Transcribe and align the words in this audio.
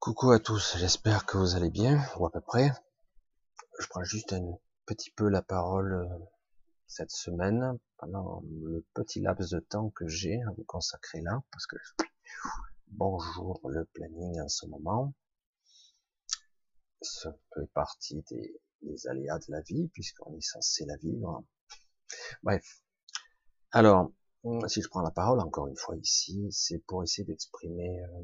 Coucou 0.00 0.30
à 0.30 0.38
tous, 0.38 0.76
j'espère 0.76 1.26
que 1.26 1.36
vous 1.38 1.56
allez 1.56 1.70
bien, 1.70 2.00
ou 2.18 2.24
à 2.24 2.30
peu 2.30 2.40
près. 2.40 2.70
Je 3.80 3.86
prends 3.88 4.04
juste 4.04 4.32
un 4.32 4.56
petit 4.86 5.10
peu 5.10 5.28
la 5.28 5.42
parole 5.42 5.92
euh, 5.92 6.24
cette 6.86 7.10
semaine, 7.10 7.76
pendant 7.96 8.44
le 8.48 8.86
petit 8.94 9.20
laps 9.20 9.50
de 9.50 9.58
temps 9.58 9.90
que 9.90 10.06
j'ai 10.06 10.40
à 10.42 10.52
vous 10.52 10.62
consacrer 10.62 11.20
là, 11.20 11.42
parce 11.50 11.66
que 11.66 11.76
bonjour 12.86 13.60
le 13.68 13.86
planning 13.86 14.40
en 14.40 14.48
ce 14.48 14.66
moment. 14.66 15.14
Ça 17.02 17.36
fait 17.52 17.66
partie 17.74 18.24
des, 18.30 19.08
aléas 19.08 19.40
de 19.40 19.50
la 19.50 19.62
vie, 19.62 19.88
puisqu'on 19.88 20.32
est 20.36 20.46
censé 20.46 20.84
la 20.86 20.96
vivre. 20.98 21.44
Bref. 22.44 22.82
Alors, 23.72 24.12
si 24.68 24.80
je 24.80 24.88
prends 24.88 25.02
la 25.02 25.10
parole 25.10 25.40
encore 25.40 25.66
une 25.66 25.76
fois 25.76 25.96
ici, 25.96 26.46
c'est 26.52 26.78
pour 26.86 27.02
essayer 27.02 27.24
d'exprimer 27.24 28.00
euh, 28.04 28.22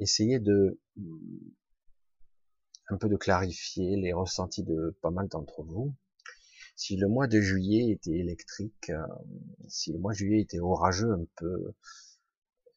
essayer 0.00 0.40
de 0.40 0.80
un 2.90 2.96
peu 2.96 3.08
de 3.08 3.16
clarifier 3.16 3.96
les 3.96 4.12
ressentis 4.12 4.64
de 4.64 4.96
pas 5.00 5.10
mal 5.10 5.28
d'entre 5.28 5.62
vous. 5.62 5.94
Si 6.74 6.96
le 6.96 7.08
mois 7.08 7.26
de 7.26 7.40
juillet 7.40 7.92
était 7.92 8.18
électrique, 8.18 8.90
euh, 8.90 9.06
si 9.68 9.92
le 9.92 9.98
mois 9.98 10.12
de 10.12 10.18
juillet 10.18 10.40
était 10.40 10.60
orageux, 10.60 11.12
un 11.12 11.24
peu, 11.36 11.74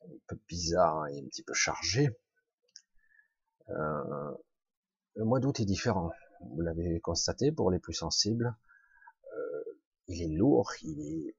un 0.06 0.18
peu 0.28 0.38
bizarre 0.48 1.08
et 1.08 1.20
un 1.20 1.26
petit 1.26 1.44
peu 1.44 1.54
chargé, 1.54 2.10
euh, 3.70 4.32
le 5.16 5.26
mois 5.26 5.40
d'août 5.40 5.60
est 5.60 5.66
différent. 5.66 6.12
Vous 6.52 6.62
l'avez 6.62 7.00
constaté 7.00 7.52
pour 7.52 7.72
les 7.72 7.80
plus 7.80 7.94
sensibles. 7.94 8.56
Euh, 9.34 9.64
il 10.08 10.22
est 10.22 10.36
lourd, 10.36 10.72
il 10.82 11.00
est 11.00 11.36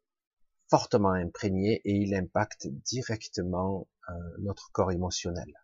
fortement 0.69 1.13
imprégné 1.13 1.83
et 1.85 1.93
il 1.93 2.15
impacte 2.15 2.67
directement 2.67 3.87
notre 4.39 4.71
corps 4.73 4.93
émotionnel 4.93 5.64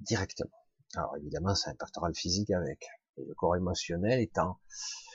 directement. 0.00 0.50
Alors 0.94 1.16
évidemment, 1.16 1.54
ça 1.54 1.70
impactera 1.70 2.08
le 2.08 2.14
physique 2.14 2.50
avec. 2.50 2.88
Et 3.16 3.24
le 3.24 3.34
corps 3.34 3.56
émotionnel 3.56 4.20
étant, 4.20 4.58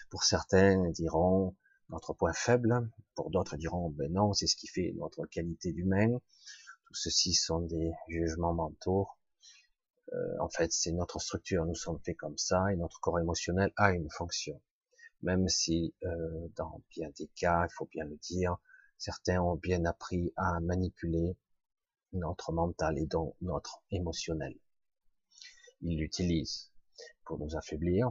pour 0.09 0.23
certains 0.23 0.89
diront, 0.91 1.55
notre 1.89 2.13
point 2.13 2.33
faible, 2.33 2.89
pour 3.15 3.29
d'autres 3.29 3.57
diront, 3.57 3.89
ben 3.89 4.11
non, 4.11 4.33
c'est 4.33 4.47
ce 4.47 4.55
qui 4.55 4.67
fait 4.67 4.93
notre 4.97 5.25
qualité 5.25 5.71
d'humain. 5.71 6.19
Tout 6.85 6.93
ceci 6.93 7.33
sont 7.33 7.61
des 7.61 7.91
jugements 8.07 8.53
mentaux. 8.53 9.07
Euh, 10.13 10.39
en 10.39 10.49
fait, 10.49 10.71
c'est 10.71 10.91
notre 10.91 11.19
structure, 11.19 11.65
nous 11.65 11.75
sommes 11.75 11.99
faits 12.03 12.17
comme 12.17 12.37
ça, 12.37 12.71
et 12.71 12.75
notre 12.75 12.99
corps 12.99 13.19
émotionnel 13.19 13.71
a 13.77 13.91
une 13.91 14.09
fonction. 14.09 14.61
Même 15.21 15.47
si, 15.47 15.93
euh, 16.03 16.47
dans 16.55 16.81
bien 16.89 17.09
des 17.17 17.29
cas, 17.35 17.65
il 17.65 17.73
faut 17.73 17.87
bien 17.91 18.05
le 18.05 18.17
dire, 18.17 18.57
certains 18.97 19.41
ont 19.41 19.55
bien 19.55 19.85
appris 19.85 20.33
à 20.35 20.59
manipuler 20.59 21.35
notre 22.11 22.51
mental 22.51 22.97
et 22.99 23.05
donc 23.05 23.35
notre 23.41 23.81
émotionnel 23.89 24.55
il 25.83 25.99
l'utilise 25.99 26.71
pour 27.25 27.37
nous 27.37 27.55
affaiblir, 27.55 28.09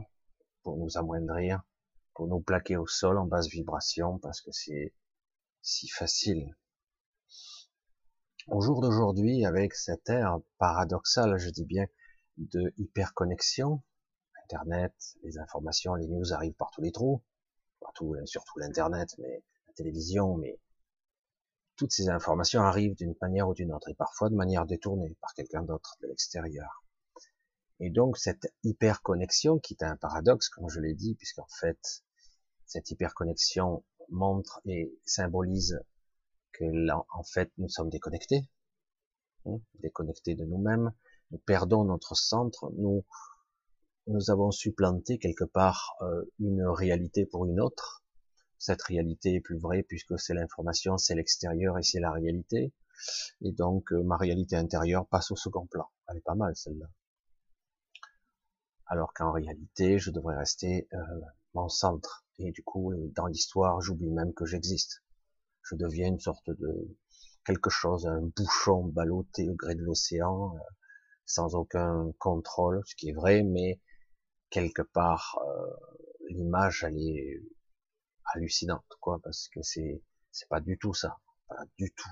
pour 0.63 0.77
nous 0.77 0.97
amoindrir, 0.97 1.63
pour 2.13 2.27
nous 2.27 2.39
plaquer 2.39 2.77
au 2.77 2.87
sol 2.87 3.17
en 3.17 3.25
basse 3.25 3.47
vibration 3.47 4.19
parce 4.19 4.41
que 4.41 4.51
c'est 4.51 4.93
si 5.61 5.87
facile. 5.87 6.55
Au 8.47 8.61
jour 8.61 8.81
d'aujourd'hui, 8.81 9.45
avec 9.45 9.73
cette 9.73 10.09
ère 10.09 10.39
paradoxale, 10.57 11.37
je 11.37 11.49
dis 11.49 11.65
bien, 11.65 11.85
de 12.37 12.73
hyperconnexion, 12.77 13.81
Internet, 14.43 14.93
les 15.23 15.37
informations, 15.37 15.95
les 15.95 16.07
news 16.07 16.33
arrivent 16.33 16.55
par 16.55 16.69
tous 16.71 16.81
les 16.81 16.91
trous, 16.91 17.23
partout, 17.79 18.15
surtout 18.25 18.59
l'Internet, 18.59 19.15
mais 19.17 19.43
la 19.67 19.73
télévision, 19.73 20.35
mais 20.35 20.59
toutes 21.77 21.93
ces 21.93 22.09
informations 22.09 22.61
arrivent 22.61 22.95
d'une 22.95 23.15
manière 23.21 23.47
ou 23.47 23.53
d'une 23.53 23.73
autre, 23.73 23.89
et 23.89 23.95
parfois 23.95 24.29
de 24.29 24.35
manière 24.35 24.65
détournée 24.65 25.15
par 25.21 25.33
quelqu'un 25.33 25.63
d'autre 25.63 25.95
de 26.01 26.07
l'extérieur. 26.07 26.82
Et 27.79 27.89
donc 27.89 28.17
cette 28.17 28.53
hyperconnexion, 28.63 29.59
qui 29.59 29.73
est 29.73 29.83
un 29.83 29.97
paradoxe, 29.97 30.49
comme 30.49 30.69
je 30.69 30.79
l'ai 30.79 30.93
dit, 30.93 31.15
puisqu'en 31.15 31.47
fait, 31.59 32.03
cette 32.65 32.89
hyperconnexion 32.91 33.83
montre 34.09 34.61
et 34.65 34.97
symbolise 35.05 35.79
que 36.53 36.65
là, 36.65 37.03
en 37.13 37.23
fait, 37.23 37.51
nous 37.57 37.69
sommes 37.69 37.89
déconnectés, 37.89 38.47
hein, 39.45 39.59
déconnectés 39.81 40.35
de 40.35 40.45
nous-mêmes, 40.45 40.93
nous 41.31 41.39
perdons 41.39 41.83
notre 41.83 42.15
centre, 42.15 42.71
nous, 42.77 43.03
nous 44.07 44.29
avons 44.29 44.51
supplanté 44.51 45.17
quelque 45.17 45.45
part 45.45 45.95
euh, 46.01 46.23
une 46.39 46.63
réalité 46.65 47.25
pour 47.25 47.45
une 47.45 47.59
autre. 47.59 48.03
Cette 48.59 48.83
réalité 48.83 49.35
est 49.35 49.41
plus 49.41 49.57
vraie 49.57 49.83
puisque 49.83 50.19
c'est 50.19 50.33
l'information, 50.33 50.97
c'est 50.97 51.15
l'extérieur 51.15 51.77
et 51.79 51.83
c'est 51.83 51.99
la 51.99 52.11
réalité. 52.11 52.71
Et 53.41 53.51
donc, 53.51 53.91
euh, 53.91 54.03
ma 54.03 54.15
réalité 54.15 54.55
intérieure 54.55 55.07
passe 55.07 55.31
au 55.31 55.35
second 55.35 55.65
plan. 55.65 55.89
Elle 56.07 56.17
est 56.17 56.21
pas 56.21 56.35
mal, 56.35 56.55
celle-là 56.55 56.87
alors 58.93 59.11
qu'en 59.15 59.31
réalité, 59.31 59.97
je 59.97 60.11
devrais 60.11 60.37
rester 60.37 60.87
euh, 60.93 60.97
mon 61.55 61.67
centre. 61.67 62.27
Et 62.37 62.51
du 62.51 62.63
coup, 62.63 62.91
euh, 62.91 63.11
dans 63.15 63.25
l'histoire, 63.25 63.81
j'oublie 63.81 64.11
même 64.11 64.35
que 64.35 64.45
j'existe. 64.45 65.03
Je 65.63 65.75
deviens 65.75 66.09
une 66.09 66.19
sorte 66.19 66.47
de 66.51 66.95
quelque 67.43 67.71
chose, 67.71 68.05
un 68.05 68.21
bouchon 68.21 68.85
ballotté 68.85 69.49
au 69.49 69.55
gré 69.55 69.73
de 69.73 69.81
l'océan, 69.81 70.55
euh, 70.55 70.59
sans 71.25 71.55
aucun 71.55 72.11
contrôle, 72.19 72.83
ce 72.85 72.93
qui 72.93 73.09
est 73.09 73.13
vrai, 73.13 73.41
mais 73.41 73.81
quelque 74.51 74.83
part, 74.83 75.39
l'image, 76.29 76.83
elle 76.83 76.99
est 76.99 77.41
hallucinante, 78.35 78.85
quoi, 78.99 79.19
parce 79.23 79.47
que 79.47 79.63
c'est 79.63 80.03
c'est 80.31 80.47
pas 80.49 80.59
du 80.59 80.77
tout 80.77 80.93
ça, 80.93 81.17
pas 81.47 81.63
du 81.79 81.91
tout. 81.91 82.09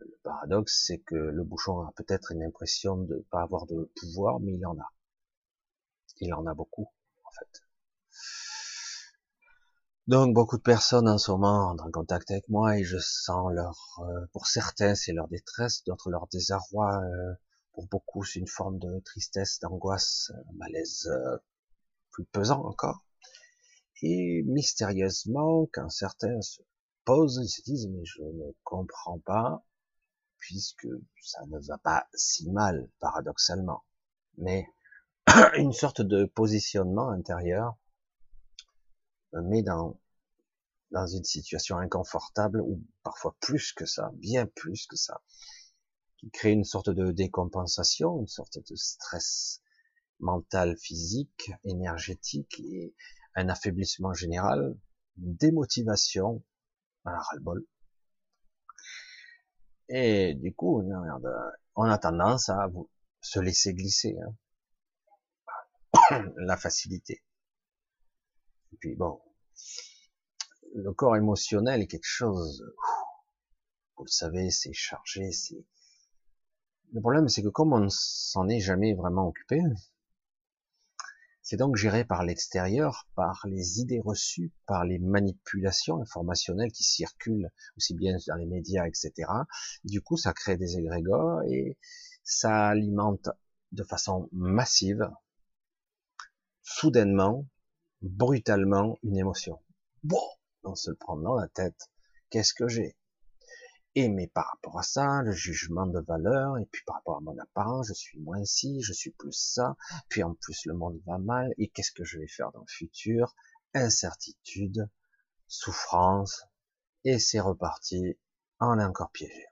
le 0.00 0.18
paradoxe, 0.24 0.84
c'est 0.86 0.98
que 0.98 1.14
le 1.14 1.44
bouchon 1.44 1.82
a 1.82 1.92
peut-être 1.96 2.32
une 2.32 2.42
impression 2.42 2.96
de 2.96 3.24
pas 3.30 3.42
avoir 3.42 3.66
de 3.66 3.92
pouvoir, 4.00 4.40
mais 4.40 4.54
il 4.54 4.66
en 4.66 4.76
a 4.78 4.93
il 6.20 6.32
en 6.34 6.46
a 6.46 6.54
beaucoup, 6.54 6.88
en 7.24 7.30
fait. 7.30 7.62
Donc 10.06 10.34
beaucoup 10.34 10.58
de 10.58 10.62
personnes 10.62 11.08
en 11.08 11.16
ce 11.16 11.30
moment 11.30 11.70
entrent 11.70 11.86
en 11.86 11.90
contact 11.90 12.30
avec 12.30 12.46
moi 12.50 12.76
et 12.78 12.84
je 12.84 12.98
sens 12.98 13.50
leur, 13.54 14.00
euh, 14.00 14.26
pour 14.32 14.46
certains 14.46 14.94
c'est 14.94 15.12
leur 15.12 15.28
détresse, 15.28 15.82
d'autres 15.84 16.10
leur 16.10 16.26
désarroi, 16.28 17.00
euh, 17.02 17.34
pour 17.72 17.86
beaucoup 17.86 18.22
c'est 18.22 18.38
une 18.38 18.46
forme 18.46 18.78
de 18.78 19.00
tristesse, 19.00 19.60
d'angoisse, 19.60 20.30
malaise 20.56 21.06
euh, 21.10 21.38
plus 22.10 22.26
pesant 22.26 22.62
encore. 22.66 23.02
Et 24.02 24.42
mystérieusement, 24.46 25.66
quand 25.72 25.88
certains 25.88 26.40
se 26.42 26.60
posent, 27.06 27.40
ils 27.42 27.48
se 27.48 27.62
disent 27.62 27.88
mais 27.88 28.04
je 28.04 28.22
ne 28.22 28.52
comprends 28.62 29.20
pas, 29.20 29.64
puisque 30.38 30.86
ça 31.22 31.40
ne 31.46 31.58
va 31.66 31.78
pas 31.78 32.06
si 32.12 32.50
mal 32.50 32.90
paradoxalement. 33.00 33.84
Mais 34.36 34.66
une 35.56 35.72
sorte 35.72 36.02
de 36.02 36.24
positionnement 36.24 37.10
intérieur 37.10 37.76
mais 39.32 39.62
dans 39.62 39.98
dans 40.94 41.06
une 41.08 41.24
situation 41.24 41.76
inconfortable 41.76 42.60
ou 42.60 42.80
parfois 43.02 43.36
plus 43.40 43.72
que 43.72 43.84
ça, 43.84 44.12
bien 44.14 44.46
plus 44.46 44.86
que 44.86 44.96
ça, 44.96 45.20
qui 46.18 46.30
crée 46.30 46.52
une 46.52 46.64
sorte 46.64 46.88
de 46.88 47.10
décompensation, 47.10 48.20
une 48.20 48.28
sorte 48.28 48.58
de 48.58 48.76
stress 48.76 49.60
mental, 50.20 50.76
physique, 50.78 51.50
énergétique 51.64 52.60
et 52.60 52.94
un 53.34 53.48
affaiblissement 53.48 54.14
général, 54.14 54.78
une 55.18 55.34
démotivation, 55.34 56.44
un 57.04 57.18
ras-le-bol. 57.18 57.66
Et 59.88 60.34
du 60.34 60.54
coup, 60.54 60.80
on 61.74 61.84
a 61.84 61.98
tendance 61.98 62.48
à 62.48 62.70
se 63.20 63.40
laisser 63.40 63.74
glisser. 63.74 64.16
Hein. 64.24 64.34
la 66.36 66.56
facilité. 66.56 67.22
Et 68.72 68.76
puis 68.76 68.94
bon, 68.94 69.20
le 70.74 70.92
corps 70.92 71.16
émotionnel 71.16 71.82
est 71.82 71.86
quelque 71.86 72.02
chose, 72.04 72.64
vous 73.96 74.04
le 74.04 74.10
savez, 74.10 74.50
c'est 74.50 74.72
chargé, 74.72 75.30
c'est... 75.30 75.64
Le 76.92 77.00
problème, 77.00 77.28
c'est 77.28 77.42
que 77.42 77.48
comme 77.48 77.72
on 77.72 77.80
ne 77.80 77.88
s'en 77.88 78.48
est 78.48 78.60
jamais 78.60 78.94
vraiment 78.94 79.26
occupé, 79.26 79.60
c'est 81.42 81.56
donc 81.56 81.76
géré 81.76 82.04
par 82.04 82.24
l'extérieur, 82.24 83.06
par 83.14 83.46
les 83.46 83.80
idées 83.80 84.00
reçues, 84.00 84.52
par 84.66 84.84
les 84.84 84.98
manipulations 84.98 86.00
informationnelles 86.00 86.72
qui 86.72 86.84
circulent 86.84 87.50
aussi 87.76 87.94
bien 87.94 88.16
dans 88.28 88.36
les 88.36 88.46
médias, 88.46 88.86
etc. 88.86 89.30
Du 89.84 90.00
coup, 90.00 90.16
ça 90.16 90.32
crée 90.32 90.56
des 90.56 90.78
égrégores 90.78 91.42
et 91.42 91.76
ça 92.22 92.68
alimente 92.68 93.28
de 93.72 93.82
façon 93.82 94.28
massive 94.32 95.10
soudainement, 96.64 97.46
brutalement, 98.02 98.98
une 99.02 99.16
émotion. 99.16 99.62
Bon, 100.02 100.22
on 100.64 100.74
se 100.74 100.90
le 100.90 100.96
prend 100.96 101.16
dans 101.16 101.36
la 101.36 101.48
tête. 101.48 101.90
Qu'est-ce 102.30 102.54
que 102.54 102.66
j'ai? 102.66 102.96
Et 103.94 104.08
mais 104.08 104.26
par 104.26 104.46
rapport 104.46 104.78
à 104.78 104.82
ça, 104.82 105.22
le 105.22 105.30
jugement 105.30 105.86
de 105.86 106.00
valeur, 106.00 106.58
et 106.58 106.66
puis 106.66 106.82
par 106.84 106.96
rapport 106.96 107.18
à 107.18 107.20
mon 107.20 107.38
apparence, 107.38 107.86
je 107.86 107.92
suis 107.92 108.18
moins 108.18 108.44
ci, 108.44 108.80
je 108.82 108.92
suis 108.92 109.12
plus 109.12 109.32
ça, 109.32 109.76
puis 110.08 110.24
en 110.24 110.34
plus 110.34 110.66
le 110.66 110.74
monde 110.74 111.00
va 111.06 111.18
mal, 111.18 111.54
et 111.58 111.68
qu'est-ce 111.68 111.92
que 111.92 112.02
je 112.02 112.18
vais 112.18 112.26
faire 112.26 112.50
dans 112.50 112.60
le 112.60 112.66
futur? 112.66 113.36
Incertitude, 113.72 114.88
souffrance, 115.46 116.44
et 117.04 117.20
c'est 117.20 117.40
reparti, 117.40 118.18
on 118.58 118.80
est 118.80 118.84
encore 118.84 119.12
piégé. 119.12 119.46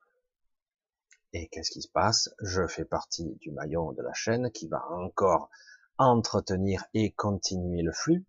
Et 1.34 1.48
qu'est-ce 1.48 1.70
qui 1.70 1.82
se 1.82 1.88
passe? 1.88 2.30
Je 2.40 2.66
fais 2.66 2.84
partie 2.84 3.36
du 3.36 3.52
maillon 3.52 3.92
de 3.92 4.02
la 4.02 4.12
chaîne 4.12 4.50
qui 4.50 4.66
va 4.66 4.84
encore 4.90 5.50
entretenir 6.04 6.84
et 6.94 7.12
continuer 7.12 7.82
le 7.82 7.92
flux, 7.92 8.24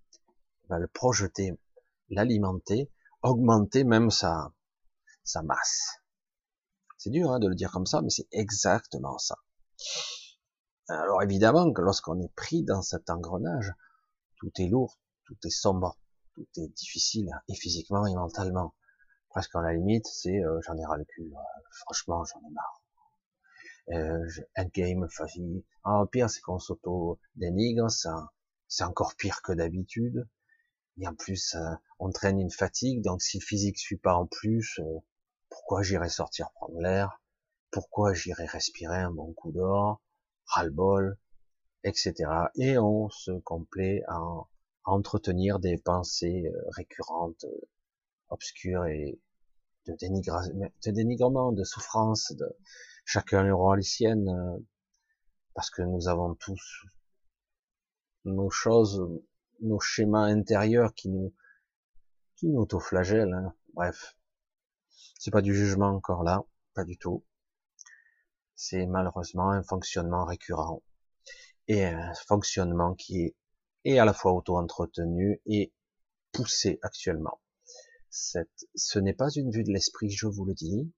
va 0.70 0.80
le 0.80 0.88
projeter, 0.88 1.58
l'alimenter, 2.10 2.92
augmenter 3.22 3.84
même 3.84 4.10
sa, 4.10 4.52
masse. 5.44 6.00
C'est 6.98 7.10
dur 7.10 7.32
hein, 7.32 7.40
de 7.40 7.48
le 7.48 7.56
dire 7.56 7.72
comme 7.72 7.86
ça, 7.86 8.02
mais 8.02 8.10
c'est 8.10 8.28
exactement 8.32 9.18
ça. 9.18 9.38
Alors 10.90 11.24
évidemment 11.24 11.72
que 11.72 11.82
lorsqu'on 11.82 12.20
est 12.20 12.34
pris 12.36 12.64
dans 12.64 12.82
cet 12.82 13.10
engrenage, 13.10 13.74
tout 14.38 14.52
est 14.60 14.68
lourd, 14.68 15.00
tout 15.26 15.38
est 15.46 15.50
sombre, 15.50 15.98
tout 16.36 16.48
est 16.58 16.68
difficile, 16.76 17.30
et 17.48 17.56
physiquement 17.56 18.06
et 18.06 18.14
mentalement. 18.14 18.74
Presque 19.30 19.56
à 19.56 19.62
la 19.62 19.74
limite, 19.74 20.06
c'est 20.08 20.44
euh, 20.44 20.60
j'en 20.62 20.78
ai 20.78 20.86
ras 20.86 20.98
le 20.98 21.06
cul, 21.06 21.32
franchement 21.72 22.24
j'en 22.26 22.40
ai 22.40 22.52
marre. 22.52 22.83
Euh, 23.92 24.26
un 24.56 24.70
pire 26.06 26.30
c'est 26.30 26.42
qu'on 26.42 26.60
s'auto 26.60 27.20
dénigre, 27.36 27.92
ça, 27.92 28.32
c'est 28.68 28.84
encore 28.84 29.16
pire 29.16 29.42
que 29.42 29.52
d'habitude. 29.52 30.28
Et 31.00 31.08
en 31.08 31.16
plus, 31.16 31.56
euh, 31.56 31.74
on 32.00 32.12
traîne 32.12 32.40
une 32.40 32.52
fatigue, 32.52 33.02
donc 33.02 33.22
si 33.22 33.40
le 33.40 33.44
physique 33.44 33.78
suit 33.78 33.98
pas 33.98 34.16
en 34.16 34.28
plus, 34.28 34.80
euh, 34.80 35.00
pourquoi 35.50 35.82
j'irai 35.84 36.10
sortir 36.10 36.52
prendre 36.52 36.80
l'air? 36.80 37.22
Pourquoi 37.72 38.14
j'irai 38.14 38.46
respirer 38.46 38.98
un 39.00 39.12
bon 39.12 39.34
coup 39.34 39.52
d'or? 39.52 40.02
Ras-le-bol, 40.46 41.18
etc. 41.84 42.14
Et 42.56 42.78
on 42.78 43.10
se 43.10 43.32
complaît 43.40 44.04
à, 44.08 44.20
entretenir 44.86 45.60
des 45.60 45.78
pensées 45.78 46.46
euh, 46.46 46.62
récurrentes, 46.72 47.46
obscures 48.30 48.86
et 48.86 49.20
de, 49.88 49.94
de 49.94 50.92
dénigrement, 50.92 51.52
de 51.52 51.64
souffrance, 51.64 52.34
de 52.34 52.46
chacun 53.06 53.50
aura 53.52 53.76
les 53.76 53.84
siennes, 53.84 54.30
parce 55.54 55.70
que 55.70 55.82
nous 55.82 56.08
avons 56.08 56.36
tous 56.36 56.86
nos 58.26 58.50
choses 58.50 59.02
nos 59.62 59.80
schémas 59.80 60.26
intérieurs 60.26 60.94
qui 60.94 61.10
nous 61.10 61.34
qui 62.36 62.48
nous 62.48 62.60
autoflagellent. 62.60 63.34
Hein. 63.34 63.54
Bref, 63.74 64.18
c'est 65.20 65.32
pas 65.32 65.42
du 65.42 65.56
jugement 65.56 65.90
encore 65.90 66.24
là, 66.24 66.44
pas 66.74 66.84
du 66.84 66.98
tout. 66.98 67.24
C'est 68.56 68.86
malheureusement 68.86 69.52
un 69.52 69.64
fonctionnement 69.64 70.26
récurrent 70.26 70.84
et 71.68 71.86
un 71.86 72.14
fonctionnement 72.14 72.94
qui 72.94 73.36
est, 73.86 74.00
à 74.00 74.06
la 74.06 74.14
fois 74.14 74.34
auto-entretenu 74.34 75.42
et 75.46 75.74
poussé 76.32 76.80
actuellement. 76.82 77.40
Cette, 78.10 78.68
ce 78.76 79.00
n'est 79.00 79.14
pas 79.14 79.30
une 79.32 79.52
vue 79.52 79.64
de 79.64 79.72
l'esprit, 79.72 80.10
je 80.10 80.28
vous 80.28 80.46
le 80.46 80.54
dis. 80.54 80.92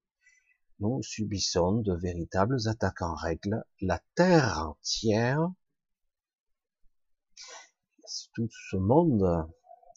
Nous 0.79 1.01
subissons 1.03 1.77
de 1.77 1.95
véritables 1.95 2.57
attaques 2.67 3.01
en 3.01 3.15
règle. 3.15 3.63
La 3.79 4.01
terre 4.13 4.67
entière 4.69 5.49
tout 8.33 8.49
ce 8.49 8.75
monde, 8.75 9.47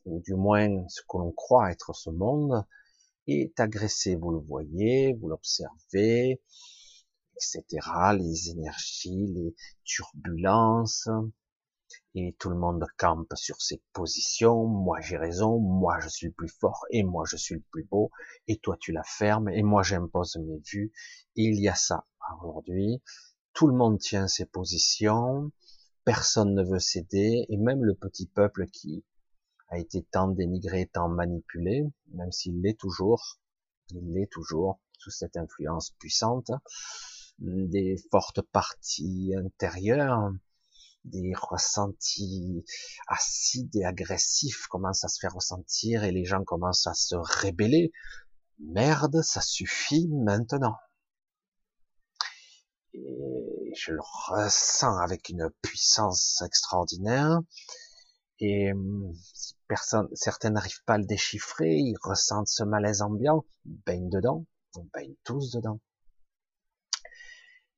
ou 0.04 0.20
du 0.20 0.34
moins 0.34 0.86
ce 0.88 1.02
que 1.02 1.18
l'on 1.18 1.32
croit 1.32 1.72
être 1.72 1.94
ce 1.94 2.10
monde, 2.10 2.64
est 3.26 3.58
agressé. 3.58 4.14
Vous 4.14 4.30
le 4.30 4.38
voyez, 4.38 5.14
vous 5.14 5.28
l'observez, 5.28 6.40
etc. 7.34 7.64
Les 8.16 8.50
énergies, 8.50 9.26
les 9.26 9.56
turbulences, 9.84 11.08
et 12.26 12.36
tout 12.38 12.50
le 12.50 12.56
monde 12.56 12.84
campe 12.96 13.32
sur 13.34 13.60
ses 13.60 13.82
positions. 13.92 14.66
Moi 14.66 15.00
j'ai 15.00 15.16
raison, 15.16 15.58
moi 15.58 15.98
je 16.00 16.08
suis 16.08 16.26
le 16.28 16.32
plus 16.32 16.48
fort, 16.48 16.84
et 16.90 17.02
moi 17.02 17.24
je 17.28 17.36
suis 17.36 17.54
le 17.54 17.64
plus 17.70 17.84
beau, 17.84 18.10
et 18.46 18.58
toi 18.58 18.76
tu 18.80 18.92
la 18.92 19.02
fermes, 19.04 19.48
et 19.48 19.62
moi 19.62 19.82
j'impose 19.82 20.36
mes 20.36 20.60
vues. 20.64 20.92
il 21.34 21.60
y 21.60 21.68
a 21.68 21.74
ça 21.74 22.04
aujourd'hui. 22.42 23.02
Tout 23.52 23.66
le 23.66 23.74
monde 23.74 23.98
tient 23.98 24.28
ses 24.28 24.46
positions 24.46 25.50
personne 26.08 26.54
ne 26.54 26.64
veut 26.64 26.78
céder, 26.78 27.44
et 27.50 27.58
même 27.58 27.84
le 27.84 27.94
petit 27.94 28.26
peuple 28.26 28.64
qui 28.68 29.04
a 29.68 29.78
été 29.78 30.02
tant 30.10 30.28
dénigré, 30.28 30.88
tant 30.90 31.10
manipulé, 31.10 31.84
même 32.14 32.32
s'il 32.32 32.62
l'est 32.62 32.80
toujours, 32.80 33.38
il 33.90 34.14
l'est 34.14 34.32
toujours 34.32 34.80
sous 34.96 35.10
cette 35.10 35.36
influence 35.36 35.90
puissante, 35.98 36.50
des 37.40 37.96
fortes 38.10 38.40
parties 38.40 39.34
intérieures, 39.36 40.32
des 41.08 41.32
ressentis 41.34 42.64
acides 43.08 43.74
et 43.76 43.84
agressifs 43.84 44.66
commencent 44.68 45.04
à 45.04 45.08
se 45.08 45.18
faire 45.20 45.34
ressentir 45.34 46.04
et 46.04 46.12
les 46.12 46.24
gens 46.24 46.44
commencent 46.44 46.86
à 46.86 46.94
se 46.94 47.16
rébeller. 47.16 47.92
Merde, 48.58 49.22
ça 49.22 49.40
suffit 49.40 50.08
maintenant 50.08 50.76
et 52.94 53.72
je 53.76 53.92
le 53.92 54.00
ressens 54.00 54.98
avec 54.98 55.28
une 55.28 55.50
puissance 55.62 56.42
extraordinaire. 56.42 57.40
Et 58.40 58.72
hum, 58.72 59.12
si 59.34 59.54
personne, 59.66 60.08
certains 60.14 60.50
n'arrivent 60.50 60.84
pas 60.84 60.94
à 60.94 60.98
le 60.98 61.04
déchiffrer, 61.04 61.76
ils 61.76 61.98
ressentent 62.02 62.48
ce 62.48 62.64
malaise 62.64 63.02
ambiant, 63.02 63.44
baignent 63.64 64.10
dedans, 64.10 64.46
on 64.76 64.86
baigne 64.94 65.14
tous 65.24 65.52
dedans. 65.52 65.80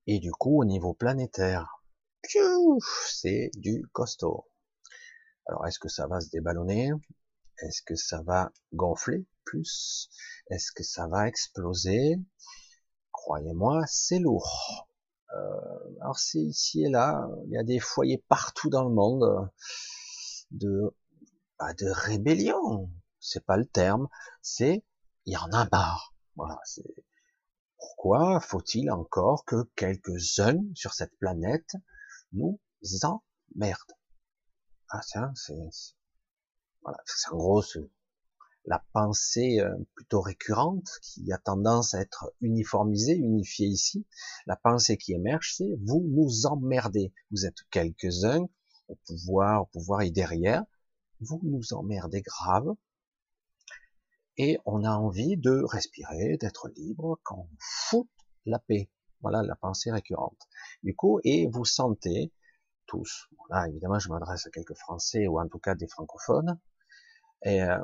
Et 0.06 0.18
du 0.18 0.32
coup, 0.32 0.60
au 0.60 0.64
niveau 0.64 0.92
planétaire, 0.92 1.79
c'est 3.08 3.50
du 3.54 3.86
costaud. 3.92 4.46
Alors, 5.46 5.66
est-ce 5.66 5.78
que 5.78 5.88
ça 5.88 6.06
va 6.06 6.20
se 6.20 6.28
déballonner? 6.30 6.92
Est-ce 7.58 7.82
que 7.82 7.96
ça 7.96 8.22
va 8.22 8.52
gonfler 8.72 9.26
plus? 9.44 10.08
Est-ce 10.50 10.72
que 10.72 10.82
ça 10.82 11.06
va 11.08 11.28
exploser? 11.28 12.18
Croyez-moi, 13.12 13.82
c'est 13.86 14.18
lourd. 14.18 14.88
Euh, 15.34 16.00
alors 16.00 16.18
c'est 16.18 16.40
ici 16.40 16.84
et 16.84 16.88
là, 16.88 17.28
il 17.46 17.52
y 17.52 17.58
a 17.58 17.62
des 17.62 17.78
foyers 17.78 18.24
partout 18.28 18.68
dans 18.68 18.82
le 18.82 18.92
monde 18.94 19.48
de 20.50 20.92
bah, 21.58 21.72
de 21.74 21.88
rébellion. 21.88 22.90
C'est 23.20 23.44
pas 23.44 23.56
le 23.56 23.66
terme, 23.66 24.08
c'est 24.42 24.84
il 25.26 25.34
y 25.34 25.36
en 25.36 25.52
a 25.52 25.68
marre. 25.70 26.14
Voilà, 26.36 26.58
pourquoi 27.76 28.40
faut-il 28.40 28.90
encore 28.90 29.44
que 29.44 29.64
quelques-uns 29.76 30.62
sur 30.74 30.94
cette 30.94 31.16
planète 31.18 31.76
nous 32.32 32.60
emmerdent 33.02 33.98
Ah 34.88 35.00
tiens, 35.06 35.32
c'est 35.34 35.54
voilà, 36.82 36.98
c'est 37.04 37.30
en 37.32 37.36
gros 37.36 37.62
la 38.66 38.84
pensée 38.92 39.60
euh, 39.60 39.74
plutôt 39.94 40.20
récurrente 40.20 40.88
qui 41.02 41.32
a 41.32 41.38
tendance 41.38 41.94
à 41.94 42.00
être 42.00 42.32
uniformisée, 42.40 43.16
unifiée 43.16 43.66
ici, 43.66 44.06
la 44.46 44.56
pensée 44.56 44.96
qui 44.96 45.12
émerge, 45.12 45.54
c'est 45.56 45.78
vous 45.84 46.06
nous 46.08 46.46
emmerdez. 46.46 47.12
Vous 47.30 47.46
êtes 47.46 47.62
quelques-uns 47.70 48.46
au 48.88 48.96
pouvoir, 49.06 49.62
au 49.62 49.66
pouvoir 49.66 50.02
et 50.02 50.10
derrière, 50.10 50.64
vous 51.20 51.40
nous 51.42 51.72
emmerdez 51.72 52.22
grave. 52.22 52.74
Et 54.36 54.58
on 54.64 54.84
a 54.84 54.92
envie 54.92 55.36
de 55.36 55.62
respirer, 55.64 56.36
d'être 56.38 56.68
libre, 56.76 57.18
qu'on 57.24 57.48
fout 57.58 58.08
la 58.46 58.58
paix. 58.58 58.90
Voilà 59.22 59.42
la 59.42 59.56
pensée 59.56 59.90
récurrente. 59.90 60.48
Du 60.82 60.94
coup, 60.94 61.20
et 61.24 61.48
vous 61.48 61.64
sentez 61.64 62.32
tous, 62.86 63.28
là 63.50 63.68
évidemment 63.68 63.98
je 63.98 64.08
m'adresse 64.08 64.46
à 64.46 64.50
quelques 64.50 64.76
Français 64.76 65.26
ou 65.28 65.38
en 65.38 65.46
tout 65.46 65.58
cas 65.58 65.74
des 65.74 65.86
francophones, 65.86 66.58
et 67.44 67.62
euh, 67.62 67.78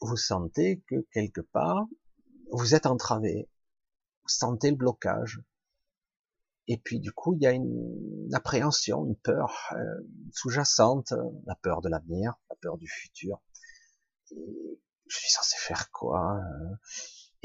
vous 0.00 0.16
sentez 0.16 0.82
que 0.88 1.06
quelque 1.12 1.40
part, 1.40 1.84
vous 2.50 2.74
êtes 2.74 2.86
entravé, 2.86 3.48
vous 4.22 4.28
sentez 4.28 4.70
le 4.70 4.76
blocage. 4.76 5.40
Et 6.66 6.78
puis 6.78 6.98
du 6.98 7.12
coup, 7.12 7.34
il 7.34 7.42
y 7.42 7.46
a 7.46 7.52
une 7.52 8.30
appréhension, 8.32 9.04
une 9.04 9.16
peur 9.16 9.70
euh, 9.72 10.08
sous-jacente, 10.32 11.12
la 11.46 11.54
peur 11.56 11.82
de 11.82 11.90
l'avenir, 11.90 12.34
la 12.48 12.56
peur 12.56 12.78
du 12.78 12.88
futur. 12.88 13.42
Et 14.30 14.80
je 15.06 15.16
suis 15.16 15.30
censé 15.30 15.56
faire 15.58 15.90
quoi 15.90 16.38
euh? 16.38 16.76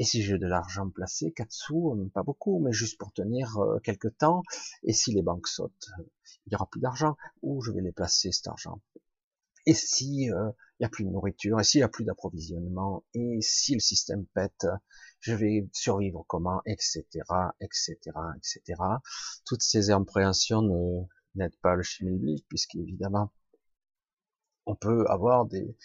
Et 0.00 0.04
si 0.04 0.22
j'ai 0.22 0.38
de 0.38 0.46
l'argent 0.46 0.88
placé, 0.88 1.30
quatre 1.30 1.52
sous, 1.52 1.92
euh, 1.92 2.10
pas 2.14 2.22
beaucoup, 2.22 2.58
mais 2.58 2.72
juste 2.72 2.98
pour 2.98 3.12
tenir 3.12 3.54
quelques 3.84 4.16
temps. 4.16 4.42
Et 4.82 4.94
si 4.94 5.12
les 5.12 5.20
banques 5.20 5.46
sautent, 5.46 5.90
il 6.46 6.52
y 6.52 6.56
aura 6.56 6.66
plus 6.70 6.80
d'argent. 6.80 7.18
Où 7.42 7.60
je 7.60 7.70
vais 7.70 7.82
les 7.82 7.92
placer 7.92 8.32
cet 8.32 8.48
argent? 8.48 8.80
Et 9.66 9.74
si 9.74 10.24
il 10.24 10.54
n'y 10.80 10.86
a 10.86 10.88
plus 10.88 11.04
de 11.04 11.10
nourriture, 11.10 11.60
et 11.60 11.64
s'il 11.64 11.80
n'y 11.80 11.84
a 11.84 11.88
plus 11.88 12.04
d'approvisionnement, 12.04 13.04
et 13.12 13.40
si 13.42 13.74
le 13.74 13.80
système 13.80 14.24
pète, 14.24 14.66
je 15.20 15.34
vais 15.34 15.68
survivre 15.74 16.24
comment, 16.26 16.62
etc., 16.64 17.04
etc., 17.60 17.96
etc. 18.38 18.82
Toutes 19.44 19.62
ces 19.62 19.90
appréhensions 19.90 20.62
n'aident 21.34 21.60
pas 21.60 21.74
le 21.74 21.82
schmilblick, 21.82 22.46
puisqu'évidemment, 22.48 23.30
on 24.64 24.76
peut 24.76 25.04
avoir 25.08 25.44
des, 25.44 25.76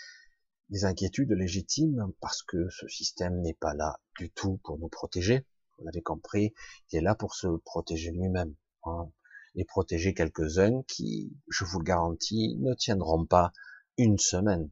des 0.70 0.86
inquiétudes 0.86 1.32
légitimes 1.32 2.12
parce 2.22 2.44
que 2.44 2.70
ce 2.70 2.88
système 2.88 3.42
n'est 3.42 3.54
pas 3.54 3.74
là 3.74 4.00
du 4.20 4.32
tout 4.32 4.60
pour 4.64 4.78
nous 4.80 4.90
protéger. 4.90 5.46
Vous 5.78 5.86
l'avez 5.86 6.02
compris, 6.02 6.54
il 6.92 6.98
est 6.98 7.02
là 7.02 7.16
pour 7.16 7.36
se 7.36 7.48
protéger 7.64 8.12
lui-même. 8.12 8.56
Hein, 8.84 9.12
et 9.56 9.66
protéger 9.66 10.14
quelques-uns 10.14 10.84
qui, 10.88 11.34
je 11.48 11.64
vous 11.64 11.80
le 11.80 11.86
garantis, 11.86 12.58
ne 12.60 12.74
tiendront 12.74 13.26
pas 13.26 13.54
une 13.98 14.18
semaine. 14.18 14.70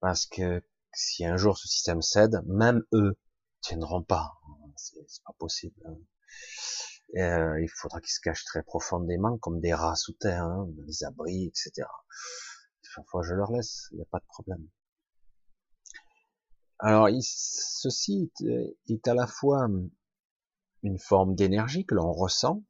Parce 0.00 0.26
que 0.26 0.62
si 0.94 1.24
un 1.24 1.36
jour 1.36 1.58
ce 1.58 1.68
système 1.68 2.02
cède, 2.02 2.42
même 2.46 2.82
eux 2.92 3.18
tiendront 3.60 4.02
pas. 4.02 4.32
C'est 4.76 5.22
pas 5.24 5.34
possible. 5.38 5.80
Hein. 5.86 5.96
Euh, 7.16 7.62
il 7.62 7.68
faudra 7.68 8.00
qu'ils 8.00 8.12
se 8.12 8.20
cachent 8.20 8.44
très 8.44 8.62
profondément, 8.62 9.38
comme 9.38 9.60
des 9.60 9.72
rats 9.72 9.94
sous 9.94 10.14
terre, 10.14 10.44
hein, 10.44 10.68
abris, 11.06 11.46
etc. 11.46 11.86
Parfois, 12.96 13.22
je 13.22 13.34
leur 13.34 13.52
laisse, 13.52 13.88
il 13.92 13.96
n'y 13.96 14.02
a 14.02 14.06
pas 14.10 14.18
de 14.18 14.26
problème. 14.26 14.66
Alors, 16.78 17.08
ceci 17.22 18.30
est 18.88 19.08
à 19.08 19.14
la 19.14 19.26
fois 19.26 19.68
une 20.82 20.98
forme 20.98 21.34
d'énergie 21.34 21.86
que 21.86 21.94
l'on 21.94 22.12
ressent, 22.12 22.62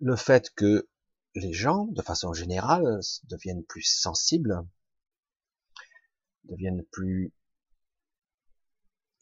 le 0.00 0.16
fait 0.16 0.50
que 0.50 0.88
les 1.34 1.52
gens, 1.52 1.86
de 1.86 2.02
façon 2.02 2.32
générale, 2.32 3.00
deviennent 3.24 3.64
plus 3.64 3.84
sensibles, 3.84 4.66
deviennent 6.44 6.84
plus, 6.90 7.32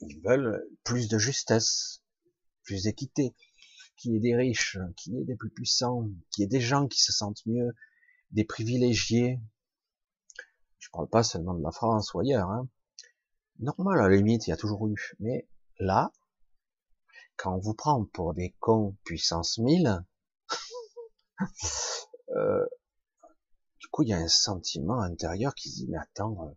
ils 0.00 0.20
veulent 0.22 0.66
plus 0.84 1.08
de 1.08 1.18
justesse, 1.18 2.02
plus 2.62 2.84
d'équité, 2.84 3.34
qu'il 3.96 4.12
y 4.12 4.16
ait 4.16 4.20
des 4.20 4.36
riches, 4.36 4.78
qu'il 4.96 5.14
y 5.14 5.20
ait 5.20 5.24
des 5.24 5.36
plus 5.36 5.50
puissants, 5.50 6.08
qu'il 6.30 6.42
y 6.42 6.44
ait 6.44 6.48
des 6.48 6.60
gens 6.60 6.88
qui 6.88 7.00
se 7.00 7.12
sentent 7.12 7.44
mieux, 7.44 7.74
des 8.30 8.44
privilégiés. 8.44 9.38
Je 10.78 10.88
parle 10.90 11.08
pas 11.08 11.22
seulement 11.22 11.54
de 11.54 11.62
la 11.62 11.72
France 11.72 12.14
ou 12.14 12.20
ailleurs. 12.20 12.48
Hein. 12.48 12.68
Normal, 13.60 14.00
à 14.00 14.08
la 14.08 14.16
limite, 14.16 14.46
il 14.46 14.50
y 14.50 14.52
a 14.54 14.56
toujours 14.56 14.88
eu. 14.88 15.14
Mais 15.18 15.46
là, 15.78 16.12
quand 17.36 17.54
on 17.54 17.58
vous 17.58 17.74
prend 17.74 18.06
pour 18.06 18.32
des 18.32 18.56
cons 18.58 18.96
puissance 19.04 19.58
1000, 19.58 20.02
euh, 22.30 22.66
du 23.78 23.88
coup, 23.88 24.02
il 24.02 24.08
y 24.08 24.14
a 24.14 24.18
un 24.18 24.28
sentiment 24.28 25.02
intérieur 25.02 25.54
qui 25.54 25.68
dit, 25.68 25.86
mais 25.90 25.98
attends, 25.98 26.48
euh, 26.48 26.54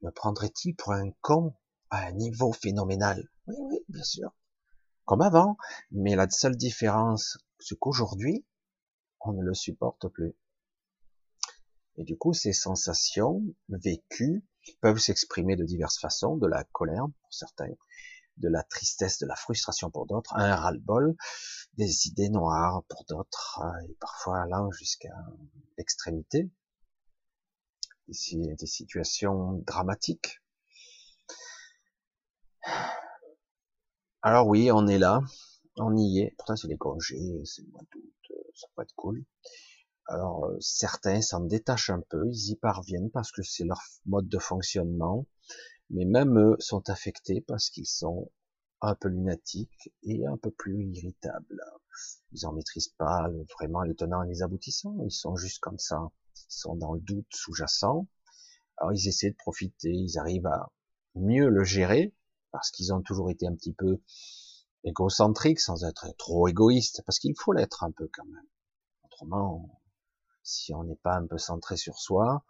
me 0.00 0.10
prendrait-il 0.10 0.74
pour 0.74 0.92
un 0.92 1.10
con 1.20 1.54
à 1.90 2.06
un 2.06 2.12
niveau 2.12 2.50
phénoménal? 2.54 3.28
Oui, 3.46 3.56
oui, 3.58 3.84
bien 3.88 4.04
sûr. 4.04 4.30
Comme 5.04 5.20
avant, 5.20 5.58
mais 5.90 6.16
la 6.16 6.30
seule 6.30 6.56
différence, 6.56 7.36
c'est 7.58 7.78
qu'aujourd'hui, 7.78 8.46
on 9.20 9.34
ne 9.34 9.42
le 9.42 9.52
supporte 9.52 10.08
plus. 10.08 10.34
Et 11.96 12.04
du 12.04 12.16
coup, 12.16 12.32
ces 12.32 12.54
sensations 12.54 13.42
vécues 13.68 14.46
peuvent 14.80 14.98
s'exprimer 14.98 15.56
de 15.56 15.64
diverses 15.64 15.98
façons, 15.98 16.36
de 16.36 16.46
la 16.46 16.64
colère 16.64 17.06
pour 17.22 17.32
certains, 17.32 17.72
de 18.36 18.48
la 18.48 18.62
tristesse, 18.62 19.18
de 19.18 19.26
la 19.26 19.36
frustration 19.36 19.90
pour 19.90 20.06
d'autres, 20.06 20.34
un 20.36 20.54
ras-le-bol, 20.54 21.16
des 21.74 22.06
idées 22.08 22.30
noires 22.30 22.82
pour 22.88 23.04
d'autres, 23.04 23.60
euh, 23.62 23.86
et 23.88 23.96
parfois 24.00 24.42
allant 24.42 24.70
jusqu'à 24.70 25.14
l'extrémité, 25.78 26.50
des, 28.08 28.54
des 28.54 28.66
situations 28.66 29.62
dramatiques. 29.66 30.40
Alors 34.22 34.46
oui, 34.46 34.70
on 34.70 34.86
est 34.86 34.98
là, 34.98 35.20
on 35.76 35.96
y 35.96 36.20
est. 36.20 36.34
Pourtant, 36.36 36.56
c'est 36.56 36.68
les 36.68 36.76
congés, 36.76 37.42
c'est 37.44 37.62
le 37.62 37.68
mois 37.70 37.82
d'août, 37.92 38.14
euh, 38.30 38.34
ça 38.54 38.66
peut 38.74 38.82
être 38.82 38.94
cool. 38.94 39.24
Alors 40.10 40.46
euh, 40.46 40.56
certains 40.58 41.22
s'en 41.22 41.38
détachent 41.38 41.90
un 41.90 42.00
peu, 42.00 42.26
ils 42.26 42.50
y 42.50 42.56
parviennent 42.56 43.12
parce 43.12 43.30
que 43.30 43.44
c'est 43.44 43.62
leur 43.62 43.80
mode 44.06 44.28
de 44.28 44.38
fonctionnement, 44.38 45.24
mais 45.88 46.04
même 46.04 46.36
eux 46.36 46.56
sont 46.58 46.90
affectés 46.90 47.40
parce 47.40 47.70
qu'ils 47.70 47.86
sont 47.86 48.28
un 48.80 48.96
peu 48.96 49.06
lunatiques 49.06 49.92
et 50.02 50.26
un 50.26 50.36
peu 50.36 50.50
plus 50.50 50.84
irritables. 50.96 51.62
Ils 52.32 52.44
en 52.44 52.52
maîtrisent 52.52 52.92
pas 52.98 53.28
vraiment 53.56 53.82
les 53.82 53.94
tenants 53.94 54.24
et 54.24 54.28
les 54.28 54.42
aboutissants, 54.42 54.96
ils 55.04 55.12
sont 55.12 55.36
juste 55.36 55.60
comme 55.60 55.78
ça, 55.78 56.10
ils 56.34 56.54
sont 56.54 56.74
dans 56.74 56.94
le 56.94 57.00
doute 57.00 57.28
sous-jacent. 57.32 58.08
Alors 58.78 58.92
ils 58.92 59.06
essaient 59.06 59.30
de 59.30 59.36
profiter, 59.36 59.92
ils 59.92 60.18
arrivent 60.18 60.48
à 60.48 60.72
mieux 61.14 61.48
le 61.48 61.62
gérer 61.62 62.12
parce 62.50 62.72
qu'ils 62.72 62.92
ont 62.92 63.02
toujours 63.02 63.30
été 63.30 63.46
un 63.46 63.54
petit 63.54 63.74
peu 63.74 64.00
égocentriques 64.82 65.60
sans 65.60 65.84
être 65.84 66.12
trop 66.18 66.48
égoïstes, 66.48 67.04
parce 67.06 67.20
qu'il 67.20 67.34
faut 67.38 67.52
l'être 67.52 67.84
un 67.84 67.92
peu 67.92 68.10
quand 68.12 68.24
même. 68.24 68.48
Autrement, 69.04 69.79
si 70.50 70.74
on 70.74 70.84
n'est 70.84 70.96
pas 70.96 71.14
un 71.14 71.26
peu 71.26 71.38
centré 71.38 71.76
sur 71.76 71.98
soi, 71.98 72.44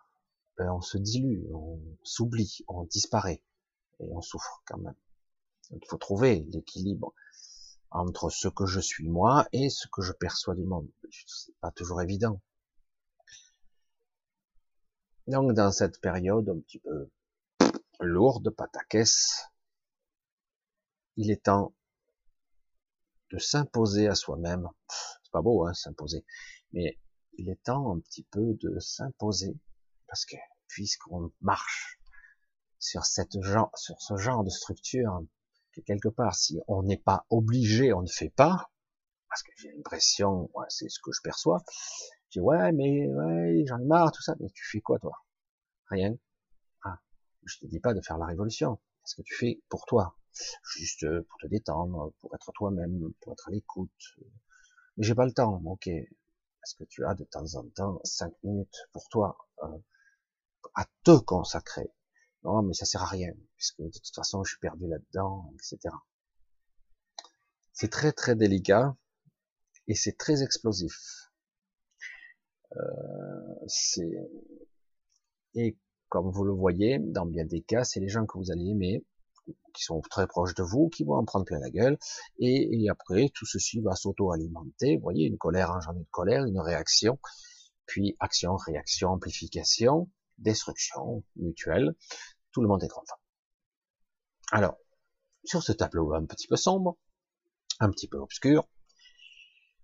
ben 0.57 0.71
on 0.71 0.81
se 0.81 0.99
dilue, 0.99 1.47
on 1.53 1.79
s'oublie, 2.03 2.65
on 2.67 2.85
disparaît 2.85 3.43
et 4.01 4.09
on 4.11 4.23
souffre 4.23 4.63
quand 4.67 4.79
même. 4.79 4.97
il 5.71 5.87
faut 5.87 5.99
trouver 5.99 6.47
l'équilibre 6.53 7.15
entre 7.91 8.31
ce 8.31 8.49
que 8.49 8.67
je 8.67 8.81
suis 8.81 9.09
moi 9.09 9.47
et 9.53 9.69
ce 9.69 9.87
que 9.89 10.01
je 10.03 10.13
perçois 10.13 10.55
du 10.55 10.65
monde. 10.65 10.89
C'est 11.11 11.55
pas 11.61 11.71
toujours 11.73 12.01
évident. 12.01 12.41
Donc 15.27 15.53
dans 15.53 15.71
cette 15.71 16.01
période 16.01 16.49
un 16.49 16.61
petit 16.61 16.79
peu 16.79 17.11
lourde, 18.01 18.51
pataquès, 18.51 19.47
il 21.17 21.31
est 21.31 21.45
temps 21.45 21.75
de 23.31 23.39
s'imposer 23.39 24.09
à 24.09 24.15
soi-même. 24.15 24.69
C'est 25.23 25.33
pas 25.33 25.43
beau, 25.43 25.67
hein, 25.67 25.75
s'imposer. 25.75 26.25
Mais 26.73 26.99
il 27.41 27.49
est 27.49 27.63
temps 27.63 27.95
un 27.95 28.01
petit 28.01 28.25
peu 28.25 28.55
de 28.55 28.79
s'imposer, 28.79 29.57
parce 30.07 30.27
que 30.27 30.37
puisqu'on 30.69 31.33
marche 31.41 31.99
sur 32.79 33.05
cette 33.05 33.41
genre, 33.43 33.71
sur 33.77 34.01
ce 34.01 34.17
genre 34.17 34.45
de 34.45 34.51
structure, 34.51 35.25
que 35.73 35.81
quelque 35.81 36.09
part, 36.09 36.35
si 36.35 36.61
on 36.69 36.83
n'est 36.83 36.99
pas 36.99 37.25
obligé, 37.31 37.93
on 37.93 38.03
ne 38.03 38.09
fait 38.09 38.31
pas, 38.31 38.71
parce 39.29 39.43
que 39.43 39.53
j'ai 39.57 39.73
l'impression, 39.73 40.51
c'est 40.69 40.89
ce 40.89 41.01
que 41.01 41.13
je 41.13 41.23
perçois, 41.23 41.63
je 42.29 42.39
dis 42.39 42.41
ouais, 42.41 42.73
mais 42.73 43.09
ouais, 43.09 43.65
j'en 43.67 43.79
ai 43.79 43.87
marre, 43.87 44.13
tout 44.13 44.23
ça, 44.23 44.35
mais 44.39 44.51
tu 44.51 44.65
fais 44.65 44.81
quoi 44.81 44.99
toi? 44.99 45.25
Rien. 45.89 46.17
Ah, 46.85 47.01
je 47.45 47.59
te 47.59 47.67
dis 47.67 47.81
pas 47.81 47.95
de 47.95 48.01
faire 48.01 48.19
la 48.19 48.27
révolution. 48.27 48.77
Qu'est-ce 49.03 49.17
que 49.17 49.23
tu 49.23 49.35
fais 49.35 49.63
pour 49.69 49.87
toi? 49.87 50.17
Juste 50.77 51.07
pour 51.23 51.39
te 51.39 51.47
détendre, 51.47 52.13
pour 52.21 52.35
être 52.35 52.53
toi-même, 52.53 53.13
pour 53.21 53.33
être 53.33 53.49
à 53.49 53.51
l'écoute. 53.51 53.91
Mais 54.97 55.05
j'ai 55.05 55.15
pas 55.15 55.27
le 55.27 55.33
temps. 55.33 55.61
Ok, 55.65 55.89
est-ce 56.63 56.75
que 56.75 56.85
tu 56.85 57.05
as 57.05 57.15
de 57.15 57.25
temps 57.25 57.55
en 57.55 57.69
temps 57.71 58.01
cinq 58.05 58.33
minutes 58.43 58.77
pour 58.93 59.09
toi 59.09 59.37
euh, 59.63 59.79
à 60.75 60.87
te 61.05 61.19
consacrer 61.19 61.91
Non, 62.43 62.63
mais 62.63 62.75
ça 62.75 62.85
sert 62.85 63.03
à 63.03 63.07
rien, 63.07 63.33
puisque 63.57 63.81
de 63.81 63.91
toute 63.91 64.15
façon, 64.15 64.45
je 64.45 64.53
suis 64.53 64.61
perdu 64.61 64.87
là-dedans, 64.89 65.53
etc. 65.55 65.95
C'est 67.73 67.91
très 67.91 68.13
très 68.13 68.37
délicat 68.37 68.97
et 69.89 69.95
c'est 69.95 70.17
très 70.17 70.43
explosif. 70.43 71.31
Euh, 72.77 73.55
c'est 73.67 74.31
et 75.55 75.79
comme 76.09 76.31
vous 76.31 76.45
le 76.45 76.53
voyez, 76.53 76.99
dans 76.99 77.27
bien 77.27 77.45
des 77.45 77.63
cas, 77.63 77.85
c'est 77.85 78.01
les 78.01 78.09
gens 78.09 78.27
que 78.27 78.37
vous 78.39 78.51
allez 78.51 78.69
aimer, 78.69 79.05
qui 79.75 79.85
sont 79.85 80.01
très 80.01 80.27
proches 80.27 80.55
de 80.55 80.63
vous, 80.63 80.89
qui 80.89 81.05
vont 81.05 81.15
en 81.15 81.25
prendre 81.25 81.45
plein 81.45 81.59
la 81.59 81.71
gueule, 81.71 81.99
et, 82.39 82.89
après, 82.91 83.31
tout 83.35 83.47
ceci 83.47 83.81
va 83.81 83.95
s'auto-alimenter, 83.95 84.97
vous 84.97 85.03
voyez, 85.03 85.27
une 85.27 85.39
colère 85.39 85.71
engendrée 85.71 86.03
de 86.03 86.11
colère, 86.11 86.45
une 86.45 86.61
réaction, 86.61 87.19
puis 87.87 88.17
action, 88.21 88.57
réaction, 88.57 89.11
amplification, 89.11 90.11
destruction 90.39 91.25
mutuelle, 91.37 91.95
tout 92.53 92.63
le 92.63 92.69
monde 92.69 92.83
est 92.83 92.89
content. 92.89 93.17
Alors, 94.53 94.77
sur 95.45 95.63
ce 95.63 95.73
tableau 95.73 96.13
un 96.15 96.25
petit 96.27 96.49
peu 96.49 96.57
sombre, 96.57 96.97
un 97.79 97.91
petit 97.91 98.09
peu 98.09 98.19
obscur, 98.19 98.69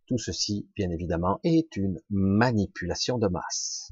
tout 0.06 0.18
ceci, 0.18 0.68
bien 0.76 0.90
évidemment, 0.90 1.40
est 1.42 1.76
une 1.76 2.00
manipulation 2.10 3.18
de 3.18 3.28
masse. 3.28 3.90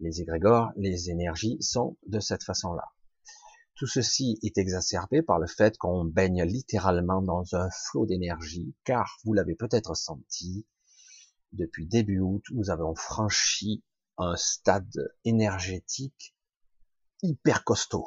Les 0.00 0.20
égrégores, 0.20 0.70
les 0.76 1.10
énergies 1.10 1.58
sont 1.60 1.96
de 2.06 2.18
cette 2.18 2.42
façon-là. 2.42 2.84
Tout 3.76 3.86
ceci 3.86 4.38
est 4.42 4.56
exacerbé 4.58 5.22
par 5.22 5.38
le 5.38 5.46
fait 5.46 5.76
qu'on 5.78 6.04
baigne 6.04 6.44
littéralement 6.44 7.22
dans 7.22 7.54
un 7.54 7.68
flot 7.70 8.06
d'énergie, 8.06 8.74
car 8.84 9.18
vous 9.24 9.32
l'avez 9.32 9.56
peut-être 9.56 9.96
senti, 9.96 10.66
depuis 11.54 11.86
début 11.86 12.20
août, 12.20 12.44
nous 12.52 12.70
avons 12.70 12.94
franchi 12.94 13.84
un 14.18 14.36
stade 14.36 15.14
énergétique 15.24 16.36
hyper 17.22 17.64
costaud. 17.64 18.06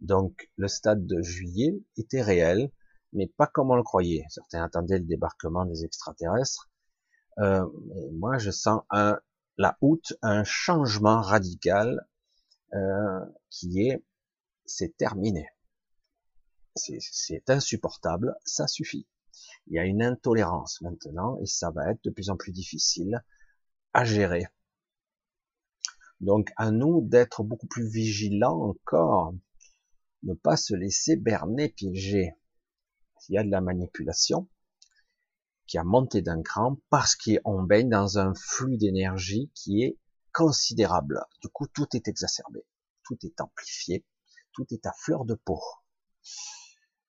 Donc 0.00 0.50
le 0.56 0.68
stade 0.68 1.06
de 1.06 1.22
juillet 1.22 1.80
était 1.96 2.22
réel, 2.22 2.72
mais 3.12 3.26
pas 3.26 3.46
comme 3.46 3.70
on 3.70 3.76
le 3.76 3.82
croyait. 3.82 4.24
Certains 4.28 4.64
attendaient 4.64 4.98
le 4.98 5.04
débarquement 5.04 5.64
des 5.64 5.84
extraterrestres. 5.84 6.70
Euh, 7.38 7.66
moi, 8.12 8.38
je 8.38 8.50
sens 8.50 8.82
un, 8.90 9.18
la 9.56 9.76
août 9.80 10.12
un 10.22 10.44
changement 10.44 11.20
radical 11.20 12.08
euh, 12.74 13.24
qui 13.50 13.82
est 13.82 14.04
c'est 14.70 14.96
terminé. 14.96 15.48
C'est 16.76 17.50
insupportable, 17.50 18.34
ça 18.44 18.66
suffit. 18.66 19.06
Il 19.66 19.74
y 19.74 19.78
a 19.78 19.84
une 19.84 20.02
intolérance 20.02 20.80
maintenant 20.80 21.38
et 21.40 21.46
ça 21.46 21.70
va 21.70 21.90
être 21.90 22.02
de 22.04 22.10
plus 22.10 22.30
en 22.30 22.36
plus 22.36 22.52
difficile 22.52 23.22
à 23.92 24.04
gérer. 24.04 24.46
Donc 26.20 26.52
à 26.56 26.70
nous 26.70 27.00
d'être 27.02 27.42
beaucoup 27.42 27.66
plus 27.66 27.88
vigilants 27.88 28.62
encore, 28.62 29.34
ne 30.22 30.34
pas 30.34 30.56
se 30.56 30.74
laisser 30.74 31.16
berner, 31.16 31.70
piéger. 31.70 32.34
Il 33.28 33.34
y 33.34 33.38
a 33.38 33.44
de 33.44 33.50
la 33.50 33.60
manipulation 33.60 34.48
qui 35.66 35.78
a 35.78 35.84
monté 35.84 36.20
d'un 36.20 36.42
cran 36.42 36.78
parce 36.90 37.16
qu'on 37.16 37.62
baigne 37.62 37.88
dans 37.88 38.18
un 38.18 38.34
flux 38.34 38.76
d'énergie 38.76 39.50
qui 39.54 39.82
est 39.82 39.98
considérable. 40.32 41.24
Du 41.40 41.48
coup, 41.48 41.66
tout 41.68 41.86
est 41.94 42.08
exacerbé, 42.08 42.64
tout 43.04 43.16
est 43.22 43.40
amplifié, 43.40 44.04
tout 44.52 44.66
est 44.70 44.86
à 44.86 44.92
fleur 44.92 45.24
de 45.24 45.34
peau. 45.34 45.60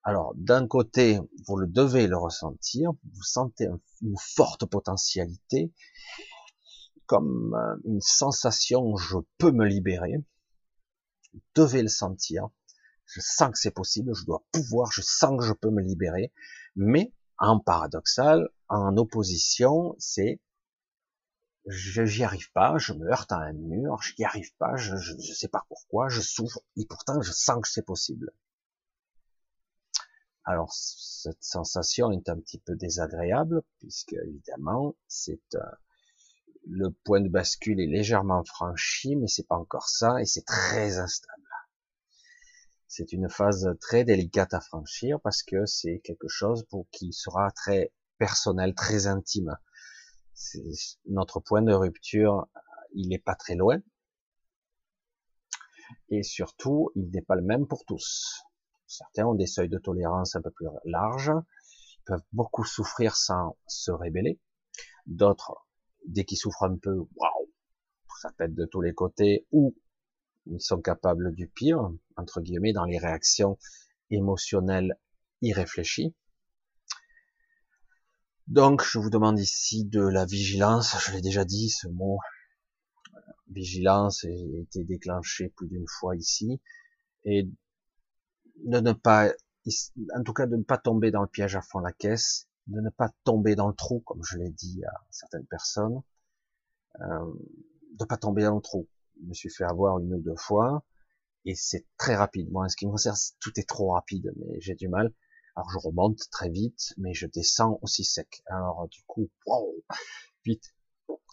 Alors, 0.04 0.32
d'un 0.34 0.66
côté, 0.66 1.20
vous 1.46 1.56
le 1.56 1.68
devez 1.68 2.08
le 2.08 2.16
ressentir, 2.16 2.90
vous 2.90 3.22
sentez 3.22 3.68
une 4.00 4.16
forte 4.18 4.66
potentialité, 4.66 5.72
comme 7.06 7.54
euh, 7.54 7.76
une 7.84 8.00
sensation, 8.00 8.96
je 8.96 9.18
peux 9.38 9.52
me 9.52 9.66
libérer. 9.66 10.24
Vous 11.32 11.40
devez 11.54 11.82
le 11.82 11.88
sentir. 11.88 12.48
Je 13.06 13.20
sens 13.20 13.50
que 13.52 13.58
c'est 13.58 13.70
possible, 13.70 14.14
je 14.14 14.24
dois 14.24 14.44
pouvoir, 14.50 14.90
je 14.90 15.02
sens 15.02 15.38
que 15.38 15.44
je 15.44 15.52
peux 15.52 15.70
me 15.70 15.82
libérer. 15.82 16.32
Mais, 16.74 17.12
en 17.38 17.60
paradoxal, 17.60 18.48
en 18.68 18.96
opposition, 18.96 19.94
c'est 19.98 20.40
je 21.66 22.04
j'y 22.04 22.24
arrive 22.24 22.50
pas, 22.52 22.76
je 22.78 22.92
me 22.92 23.10
heurte 23.10 23.32
à 23.32 23.38
un 23.38 23.52
mur, 23.52 24.00
je 24.02 24.14
n'y 24.18 24.24
arrive 24.24 24.54
pas, 24.56 24.76
je, 24.76 24.96
je 24.96 25.32
sais 25.32 25.48
pas 25.48 25.64
pourquoi, 25.68 26.08
je 26.08 26.20
souffre, 26.20 26.60
et 26.76 26.86
pourtant 26.86 27.20
je 27.22 27.32
sens 27.32 27.60
que 27.62 27.68
c'est 27.68 27.86
possible. 27.86 28.32
Alors 30.44 30.72
cette 30.72 31.42
sensation 31.42 32.10
est 32.10 32.28
un 32.28 32.36
petit 32.36 32.58
peu 32.58 32.74
désagréable 32.74 33.62
puisque 33.78 34.14
évidemment 34.14 34.96
c'est 35.06 35.40
euh, 35.54 35.60
le 36.66 36.90
point 37.04 37.20
de 37.20 37.28
bascule 37.28 37.80
est 37.80 37.86
légèrement 37.86 38.42
franchi, 38.44 39.14
mais 39.14 39.28
c'est 39.28 39.46
pas 39.46 39.56
encore 39.56 39.88
ça 39.88 40.20
et 40.20 40.26
c'est 40.26 40.44
très 40.44 40.98
instable. 40.98 41.42
C'est 42.88 43.12
une 43.12 43.28
phase 43.28 43.68
très 43.80 44.04
délicate 44.04 44.52
à 44.52 44.60
franchir 44.60 45.20
parce 45.20 45.42
que 45.42 45.64
c'est 45.64 46.00
quelque 46.04 46.28
chose 46.28 46.64
pour 46.68 46.86
qui 46.90 47.12
sera 47.12 47.50
très 47.52 47.92
personnel, 48.18 48.74
très 48.74 49.06
intime. 49.06 49.56
Notre 51.06 51.40
point 51.40 51.62
de 51.62 51.72
rupture, 51.72 52.46
il 52.94 53.08
n'est 53.08 53.18
pas 53.18 53.34
très 53.34 53.54
loin. 53.54 53.80
Et 56.08 56.22
surtout, 56.22 56.90
il 56.94 57.10
n'est 57.10 57.22
pas 57.22 57.36
le 57.36 57.42
même 57.42 57.66
pour 57.66 57.84
tous. 57.84 58.42
Certains 58.86 59.26
ont 59.26 59.34
des 59.34 59.46
seuils 59.46 59.68
de 59.68 59.78
tolérance 59.78 60.36
un 60.36 60.42
peu 60.42 60.50
plus 60.50 60.66
larges, 60.84 61.32
ils 61.98 62.04
peuvent 62.04 62.24
beaucoup 62.32 62.64
souffrir 62.64 63.16
sans 63.16 63.56
se 63.66 63.90
rébeller. 63.90 64.38
D'autres, 65.06 65.66
dès 66.06 66.24
qu'ils 66.24 66.38
souffrent 66.38 66.64
un 66.64 66.76
peu, 66.76 66.94
waouh, 66.94 67.52
ça 68.20 68.30
pète 68.36 68.54
de 68.54 68.66
tous 68.66 68.80
les 68.80 68.92
côtés, 68.92 69.46
ou 69.50 69.74
ils 70.46 70.60
sont 70.60 70.80
capables 70.80 71.34
du 71.34 71.48
pire, 71.48 71.90
entre 72.16 72.40
guillemets, 72.40 72.72
dans 72.72 72.84
les 72.84 72.98
réactions 72.98 73.58
émotionnelles 74.10 74.98
irréfléchies. 75.40 76.14
Donc, 78.48 78.82
je 78.84 78.98
vous 78.98 79.10
demande 79.10 79.38
ici 79.38 79.84
de 79.84 80.02
la 80.02 80.24
vigilance. 80.24 80.96
Je 81.06 81.12
l'ai 81.12 81.20
déjà 81.22 81.44
dit, 81.44 81.70
ce 81.70 81.88
mot 81.88 82.18
vigilance 83.48 84.24
a 84.24 84.28
été 84.28 84.84
déclenché 84.84 85.50
plus 85.50 85.68
d'une 85.68 85.86
fois 85.86 86.16
ici. 86.16 86.60
Et 87.24 87.48
de 88.64 88.80
ne 88.80 88.92
pas, 88.92 89.32
en 90.16 90.22
tout 90.22 90.32
cas 90.32 90.46
de 90.46 90.56
ne 90.56 90.62
pas 90.62 90.78
tomber 90.78 91.10
dans 91.10 91.22
le 91.22 91.28
piège 91.28 91.56
à 91.56 91.62
fond 91.62 91.80
la 91.80 91.92
caisse, 91.92 92.48
de 92.66 92.80
ne 92.80 92.90
pas 92.90 93.10
tomber 93.24 93.54
dans 93.54 93.68
le 93.68 93.74
trou, 93.74 94.00
comme 94.00 94.22
je 94.24 94.38
l'ai 94.38 94.50
dit 94.50 94.82
à 94.84 94.92
certaines 95.10 95.46
personnes, 95.46 96.02
euh, 97.00 97.32
de 97.98 98.04
pas 98.04 98.16
tomber 98.16 98.42
dans 98.42 98.56
le 98.56 98.60
trou. 98.62 98.88
Je 99.20 99.28
me 99.28 99.34
suis 99.34 99.50
fait 99.50 99.64
avoir 99.64 99.98
une 99.98 100.14
ou 100.14 100.20
deux 100.20 100.36
fois, 100.36 100.84
et 101.44 101.54
c'est 101.54 101.86
très 101.96 102.16
rapide. 102.16 102.50
Moi, 102.50 102.68
ce 102.68 102.76
qui 102.76 102.86
me 102.86 102.92
concerne, 102.92 103.16
tout 103.40 103.52
est 103.56 103.68
trop 103.68 103.92
rapide, 103.92 104.32
mais 104.36 104.60
j'ai 104.60 104.74
du 104.74 104.88
mal. 104.88 105.12
Alors 105.54 105.70
je 105.70 105.78
remonte 105.78 106.18
très 106.30 106.48
vite, 106.48 106.94
mais 106.96 107.14
je 107.14 107.26
descends 107.26 107.78
aussi 107.82 108.04
sec. 108.04 108.42
Alors 108.46 108.88
du 108.88 109.02
coup, 109.06 109.30
wow, 109.46 109.74
vite, 110.44 110.74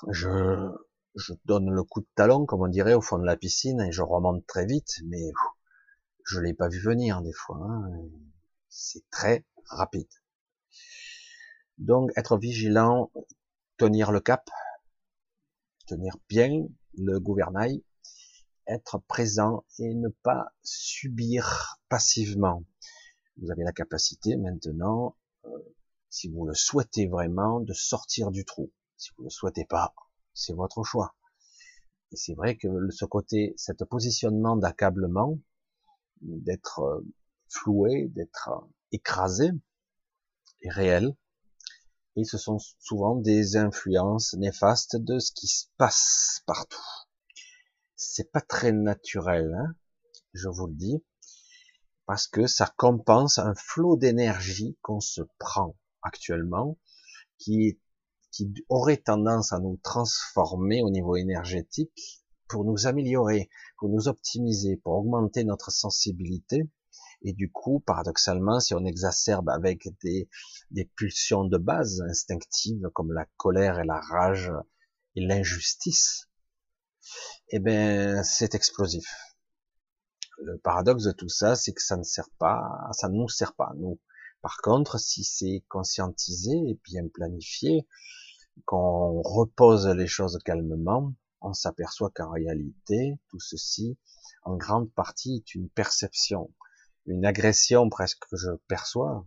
je, 0.10 0.70
je 1.16 1.34
donne 1.46 1.70
le 1.70 1.84
coup 1.84 2.02
de 2.02 2.08
talon, 2.16 2.46
comme 2.46 2.62
on 2.62 2.68
dirait, 2.68 2.94
au 2.94 3.02
fond 3.02 3.18
de 3.18 3.26
la 3.26 3.38
piscine, 3.38 3.82
et 3.82 3.92
je 3.92 4.02
remonte 4.02 4.46
très 4.46 4.66
vite, 4.66 5.02
mais 5.06 5.32
je 6.26 6.40
l'ai 6.40 6.54
pas 6.54 6.68
vu 6.68 6.80
venir 6.82 7.22
des 7.22 7.34
fois. 7.34 7.58
Hein. 7.58 7.90
C'est 8.70 9.10
très 9.10 9.46
rapide. 9.66 10.10
Donc 11.78 12.12
être 12.18 12.38
vigilant, 12.38 13.12
tenir 13.78 14.12
le 14.12 14.20
cap, 14.20 14.50
tenir 15.88 16.18
bien 16.28 16.68
le 16.98 17.20
gouvernail, 17.20 17.84
être 18.68 19.00
présent 19.08 19.66
et 19.80 19.96
ne 19.96 20.10
pas 20.10 20.52
subir 20.62 21.80
passivement. 21.88 22.64
Vous 23.42 23.52
avez 23.52 23.64
la 23.64 23.72
capacité 23.72 24.36
maintenant, 24.36 25.16
euh, 25.46 25.50
si 26.10 26.28
vous 26.30 26.46
le 26.46 26.54
souhaitez 26.54 27.08
vraiment, 27.08 27.62
de 27.62 27.74
sortir 27.74 28.32
du 28.32 28.44
trou. 28.44 28.72
Si 28.98 29.12
vous 29.16 29.24
ne 29.24 29.28
le 29.28 29.32
souhaitez 29.32 29.66
pas, 29.66 29.94
c'est 30.34 30.54
votre 30.54 30.84
choix. 30.84 31.16
Et 32.12 32.18
c'est 32.18 32.34
vrai 32.34 32.58
que 32.58 32.68
ce 32.90 33.06
côté, 33.06 33.54
cet 33.56 33.86
positionnement 33.86 34.58
d'accablement, 34.58 35.40
d'être 36.22 36.80
euh, 36.80 37.02
floué, 37.48 38.10
d'être 38.10 38.50
euh, 38.50 38.68
écrasé, 38.92 39.52
est 40.62 40.72
réel. 40.72 41.16
Et 42.18 42.26
ce 42.26 42.38
sont 42.38 42.58
souvent 42.80 43.16
des 43.16 43.56
influences 43.56 44.34
néfastes 44.34 44.98
de 44.98 45.20
ce 45.20 45.32
qui 45.32 45.48
se 45.48 45.68
passe 45.78 46.42
partout. 46.46 46.84
C'est 47.96 48.32
pas 48.32 48.42
très 48.42 48.74
naturel, 48.74 49.54
hein, 49.54 49.76
je 50.34 50.50
vous 50.50 50.68
le 50.68 50.74
dis, 50.74 51.04
parce 52.10 52.26
que 52.26 52.48
ça 52.48 52.66
compense 52.76 53.38
un 53.38 53.54
flot 53.54 53.96
d'énergie 53.96 54.76
qu'on 54.82 55.00
se 55.00 55.22
prend 55.38 55.78
actuellement, 56.02 56.80
qui, 57.38 57.80
aurait 58.68 58.98
tendance 58.98 59.54
à 59.54 59.60
nous 59.60 59.78
transformer 59.84 60.82
au 60.82 60.90
niveau 60.90 61.18
énergétique 61.18 62.24
pour 62.48 62.66
nous 62.66 62.88
améliorer, 62.88 63.48
pour 63.78 63.90
nous 63.90 64.08
optimiser, 64.08 64.78
pour 64.78 64.94
augmenter 64.94 65.44
notre 65.44 65.72
sensibilité. 65.72 66.68
Et 67.22 67.34
du 67.34 67.52
coup, 67.52 67.80
paradoxalement, 67.82 68.60
si 68.60 68.74
on 68.74 68.86
exacerbe 68.86 69.50
avec 69.50 69.88
des, 70.02 70.28
pulsions 70.96 71.44
de 71.44 71.60
base 71.60 72.02
instinctives 72.10 72.90
comme 72.96 73.14
la 73.14 73.28
colère 73.38 73.78
et 73.78 73.86
la 73.86 74.00
rage 74.00 74.52
et 75.16 75.22
l'injustice, 75.22 76.28
eh 77.50 77.60
ben, 77.60 78.24
c'est 78.24 78.56
explosif. 78.56 79.29
Le 80.42 80.58
paradoxe 80.58 81.04
de 81.04 81.12
tout 81.12 81.30
ça, 81.30 81.56
c'est 81.56 81.74
que 81.74 81.82
ça 81.82 81.98
ne 81.98 82.04
sert 82.04 82.30
pas, 82.38 82.88
ça 82.94 83.10
ne 83.10 83.16
nous 83.16 83.30
sert 83.30 83.54
pas, 83.54 83.74
nous. 83.78 84.00
Par 84.42 84.58
contre, 84.62 84.98
si 84.98 85.24
c'est 85.24 85.64
conscientisé 85.68 86.52
et 86.52 86.80
bien 86.86 87.08
planifié, 87.14 87.86
qu'on 88.66 89.22
repose 89.22 89.88
les 89.88 90.08
choses 90.08 90.40
calmement, 90.44 91.14
on 91.42 91.54
s'aperçoit 91.54 92.12
qu'en 92.14 92.32
réalité, 92.32 93.18
tout 93.30 93.40
ceci, 93.40 93.98
en 94.44 94.56
grande 94.56 94.92
partie, 94.94 95.36
est 95.36 95.56
une 95.56 95.70
perception, 95.70 96.54
une 97.06 97.26
agression 97.26 97.90
presque 97.90 98.26
que 98.30 98.38
je 98.38 98.52
perçois, 98.68 99.26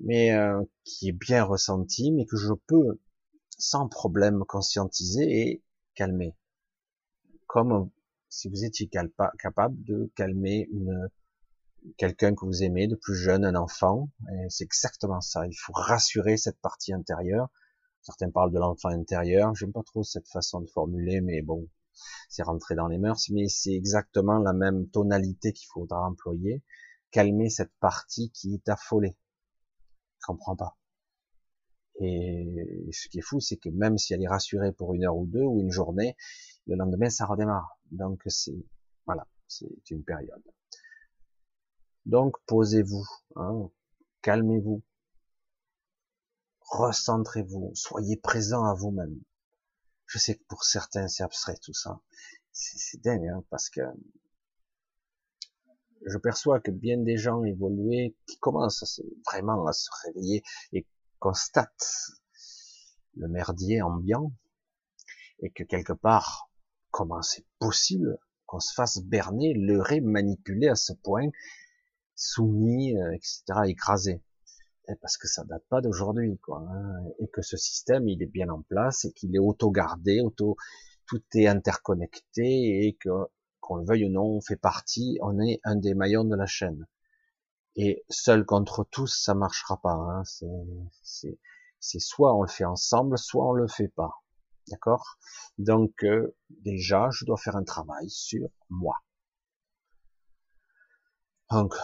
mais 0.00 0.32
euh, 0.32 0.62
qui 0.84 1.08
est 1.08 1.12
bien 1.12 1.44
ressentie, 1.44 2.12
mais 2.12 2.26
que 2.26 2.36
je 2.36 2.52
peux 2.66 3.00
sans 3.58 3.88
problème 3.88 4.44
conscientiser 4.46 5.40
et 5.40 5.64
calmer. 5.94 6.34
Comme 7.46 7.90
si 8.32 8.48
vous 8.48 8.64
étiez 8.64 8.88
capable 8.88 9.82
de 9.84 10.10
calmer 10.16 10.68
quelqu'un 11.98 12.34
que 12.34 12.46
vous 12.46 12.62
aimez 12.62 12.88
de 12.88 12.96
plus 12.96 13.14
jeune, 13.14 13.44
un 13.44 13.54
enfant, 13.54 14.08
c'est 14.48 14.64
exactement 14.64 15.20
ça. 15.20 15.46
Il 15.46 15.54
faut 15.54 15.74
rassurer 15.74 16.36
cette 16.36 16.58
partie 16.60 16.92
intérieure 16.94 17.50
Certains 18.02 18.30
parlent 18.30 18.52
de 18.52 18.58
l'enfant 18.58 18.88
intérieur. 18.88 19.54
J'aime 19.54 19.72
pas 19.72 19.84
trop 19.84 20.02
cette 20.02 20.28
façon 20.28 20.60
de 20.60 20.66
formuler, 20.66 21.20
mais 21.20 21.40
bon, 21.40 21.68
c'est 22.28 22.42
rentré 22.42 22.74
dans 22.74 22.88
les 22.88 22.98
mœurs. 22.98 23.30
Mais 23.30 23.48
c'est 23.48 23.72
exactement 23.72 24.38
la 24.38 24.52
même 24.52 24.88
tonalité 24.88 25.52
qu'il 25.52 25.68
faudra 25.68 26.04
employer. 26.04 26.62
Calmer 27.12 27.48
cette 27.48 27.72
partie 27.78 28.30
qui 28.32 28.54
est 28.54 28.68
affolée. 28.68 29.16
Je 30.18 30.26
comprends 30.26 30.56
pas. 30.56 30.76
Et 32.00 32.88
ce 32.90 33.08
qui 33.08 33.18
est 33.18 33.22
fou, 33.22 33.38
c'est 33.38 33.56
que 33.56 33.68
même 33.68 33.98
si 33.98 34.14
elle 34.14 34.22
est 34.22 34.28
rassurée 34.28 34.72
pour 34.72 34.94
une 34.94 35.04
heure 35.04 35.16
ou 35.16 35.26
deux 35.26 35.44
ou 35.44 35.60
une 35.60 35.70
journée, 35.70 36.16
le 36.66 36.76
lendemain 36.76 37.10
ça 37.10 37.26
redémarre. 37.26 37.78
Donc 37.90 38.22
c'est 38.26 38.64
voilà, 39.06 39.26
c'est 39.48 39.90
une 39.90 40.04
période. 40.04 40.42
Donc 42.06 42.36
posez-vous, 42.46 43.06
hein, 43.36 43.70
calmez-vous, 44.22 44.82
recentrez-vous, 46.60 47.72
soyez 47.74 48.16
présent 48.16 48.64
à 48.64 48.74
vous-même. 48.74 49.20
Je 50.06 50.18
sais 50.18 50.36
que 50.36 50.44
pour 50.44 50.64
certains 50.64 51.08
c'est 51.08 51.22
abstrait 51.22 51.56
tout 51.62 51.74
ça. 51.74 52.00
C'est 52.52 53.00
dingue, 53.00 53.26
hein, 53.28 53.44
parce 53.50 53.70
que 53.70 53.80
je 56.04 56.18
perçois 56.18 56.60
que 56.60 56.70
bien 56.70 56.98
des 56.98 57.16
gens 57.16 57.44
évolués 57.44 58.16
qui 58.26 58.38
commencent 58.38 59.00
vraiment 59.26 59.66
à 59.66 59.72
se 59.72 59.88
réveiller 60.04 60.42
et 60.72 60.86
constatent 61.18 62.12
le 63.14 63.28
merdier 63.28 63.82
ambiant 63.82 64.32
et 65.40 65.50
que 65.50 65.62
quelque 65.64 65.92
part, 65.92 66.50
comment 66.92 67.22
c'est 67.22 67.44
possible 67.58 68.18
qu'on 68.46 68.60
se 68.60 68.72
fasse 68.72 68.98
berner, 69.02 69.54
leurrer, 69.54 70.00
manipuler 70.00 70.68
à 70.68 70.76
ce 70.76 70.92
point, 70.92 71.28
soumis, 72.14 72.96
euh, 72.96 73.12
etc., 73.12 73.42
écrasé? 73.66 74.22
Eh, 74.88 74.94
parce 75.00 75.16
que 75.16 75.28
ça 75.28 75.44
date 75.44 75.64
pas 75.68 75.80
d'aujourd'hui, 75.80 76.38
quoi, 76.38 76.58
hein, 76.68 77.04
et 77.18 77.28
que 77.28 77.42
ce 77.42 77.56
système 77.56 78.08
il 78.08 78.22
est 78.22 78.26
bien 78.26 78.48
en 78.48 78.62
place 78.62 79.04
et 79.04 79.12
qu'il 79.12 79.34
est 79.34 79.40
auto-gardé, 79.40 80.20
auto, 80.20 80.56
tout 81.06 81.22
est 81.34 81.46
interconnecté 81.46 82.86
et 82.86 82.96
que 83.00 83.10
qu'on 83.60 83.76
le 83.76 83.84
veuille 83.84 84.06
ou 84.06 84.10
non, 84.10 84.24
on 84.24 84.40
fait 84.40 84.56
partie, 84.56 85.18
on 85.22 85.40
est 85.40 85.60
un 85.64 85.76
des 85.76 85.94
maillons 85.94 86.24
de 86.24 86.34
la 86.34 86.46
chaîne. 86.46 86.86
Et 87.76 88.04
seul 88.10 88.44
contre 88.44 88.84
tous, 88.90 89.22
ça 89.24 89.34
marchera 89.34 89.80
pas. 89.80 89.92
Hein. 89.92 90.22
C'est 91.80 91.98
soit 92.00 92.34
on 92.34 92.42
le 92.42 92.48
fait 92.48 92.64
ensemble, 92.64 93.18
soit 93.18 93.46
on 93.48 93.52
le 93.52 93.68
fait 93.68 93.88
pas. 93.88 94.21
D'accord? 94.68 95.18
Donc 95.58 96.04
euh, 96.04 96.34
déjà, 96.50 97.08
je 97.10 97.24
dois 97.24 97.36
faire 97.36 97.56
un 97.56 97.64
travail 97.64 98.08
sur 98.08 98.48
moi. 98.70 98.96
Donc, 101.50 101.74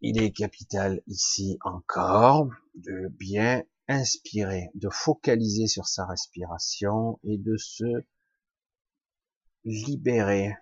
il 0.00 0.22
est 0.22 0.32
capital 0.32 1.02
ici 1.06 1.58
encore 1.62 2.48
de 2.74 3.08
bien 3.08 3.62
inspirer, 3.88 4.70
de 4.74 4.88
focaliser 4.88 5.66
sur 5.66 5.86
sa 5.86 6.06
respiration 6.06 7.18
et 7.24 7.36
de 7.36 7.56
se 7.58 8.04
libérer 9.64 10.56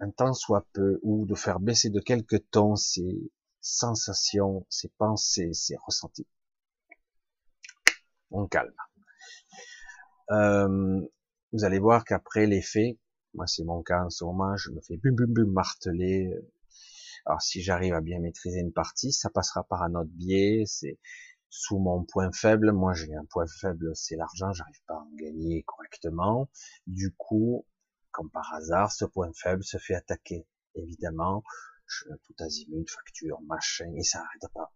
un 0.00 0.10
temps 0.10 0.32
soit 0.32 0.66
peu 0.72 0.98
ou 1.02 1.26
de 1.26 1.34
faire 1.34 1.60
baisser 1.60 1.90
de 1.90 2.00
quelques 2.00 2.48
tons 2.50 2.76
ses 2.76 3.30
sensations, 3.60 4.66
ses 4.70 4.88
pensées, 4.88 5.52
ses 5.52 5.76
ressentis. 5.76 6.26
On 8.30 8.46
calme. 8.46 8.74
Euh, 10.32 11.00
vous 11.52 11.64
allez 11.64 11.78
voir 11.78 12.04
qu'après 12.04 12.46
l'effet, 12.46 12.98
moi 13.34 13.46
c'est 13.46 13.64
mon 13.64 13.82
cas 13.82 14.04
en 14.04 14.10
ce 14.10 14.24
moment, 14.24 14.56
je 14.56 14.70
me 14.70 14.80
fais 14.80 14.96
bum 14.96 15.14
bum 15.14 15.32
bum 15.32 15.52
marteler. 15.52 16.32
Alors 17.26 17.42
si 17.42 17.62
j'arrive 17.62 17.94
à 17.94 18.00
bien 18.00 18.18
maîtriser 18.20 18.60
une 18.60 18.72
partie, 18.72 19.12
ça 19.12 19.30
passera 19.30 19.64
par 19.64 19.82
un 19.82 19.94
autre 19.94 20.10
biais, 20.14 20.64
c'est 20.66 20.98
sous 21.50 21.78
mon 21.78 22.04
point 22.04 22.32
faible. 22.32 22.72
Moi 22.72 22.94
j'ai 22.94 23.14
un 23.14 23.26
point 23.26 23.46
faible, 23.46 23.94
c'est 23.94 24.16
l'argent, 24.16 24.52
j'arrive 24.52 24.82
pas 24.86 24.94
à 24.94 24.98
en 24.98 25.10
gagner 25.16 25.62
correctement. 25.64 26.48
Du 26.86 27.14
coup, 27.16 27.66
comme 28.10 28.30
par 28.30 28.54
hasard, 28.54 28.90
ce 28.90 29.04
point 29.04 29.30
faible 29.34 29.62
se 29.62 29.76
fait 29.78 29.94
attaquer. 29.94 30.46
Évidemment, 30.74 31.42
je, 31.86 32.04
tout 32.24 32.34
azimut, 32.38 32.88
facture, 32.88 33.40
machin, 33.42 33.92
et 33.96 34.02
ça 34.02 34.20
arrête 34.20 34.52
pas. 34.54 34.72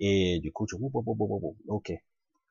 Et 0.00 0.40
du 0.40 0.50
coup, 0.50 0.66
ok. 1.68 1.92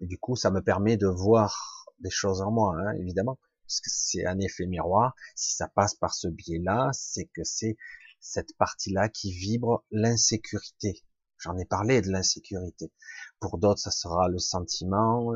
Et 0.02 0.08
du 0.08 0.18
coup, 0.18 0.36
ça 0.36 0.52
me 0.52 0.62
permet 0.62 0.96
de 0.96 1.08
voir 1.08 1.79
des 2.00 2.10
choses 2.10 2.42
en 2.42 2.52
moi, 2.52 2.76
hein, 2.78 2.94
évidemment, 3.00 3.38
parce 3.64 3.82
que 3.82 3.90
c'est 3.92 4.26
un 4.26 4.40
effet 4.40 4.66
miroir. 4.66 5.16
Si 5.36 5.56
ça 5.56 5.68
passe 5.68 5.96
par 5.96 6.14
ce 6.14 6.28
biais-là, 6.28 6.90
c'est 6.94 7.26
que 7.26 7.44
c'est 7.44 7.78
cette 8.20 8.56
partie-là 8.58 9.10
qui 9.10 9.32
vibre 9.32 9.84
l'insécurité. 9.92 11.04
J'en 11.38 11.58
ai 11.58 11.66
parlé 11.66 12.02
de 12.02 12.10
l'insécurité. 12.10 12.92
Pour 13.40 13.60
d'autres, 13.60 13.80
ça 13.80 13.92
sera 13.92 14.28
le 14.28 14.40
sentiment, 14.40 15.32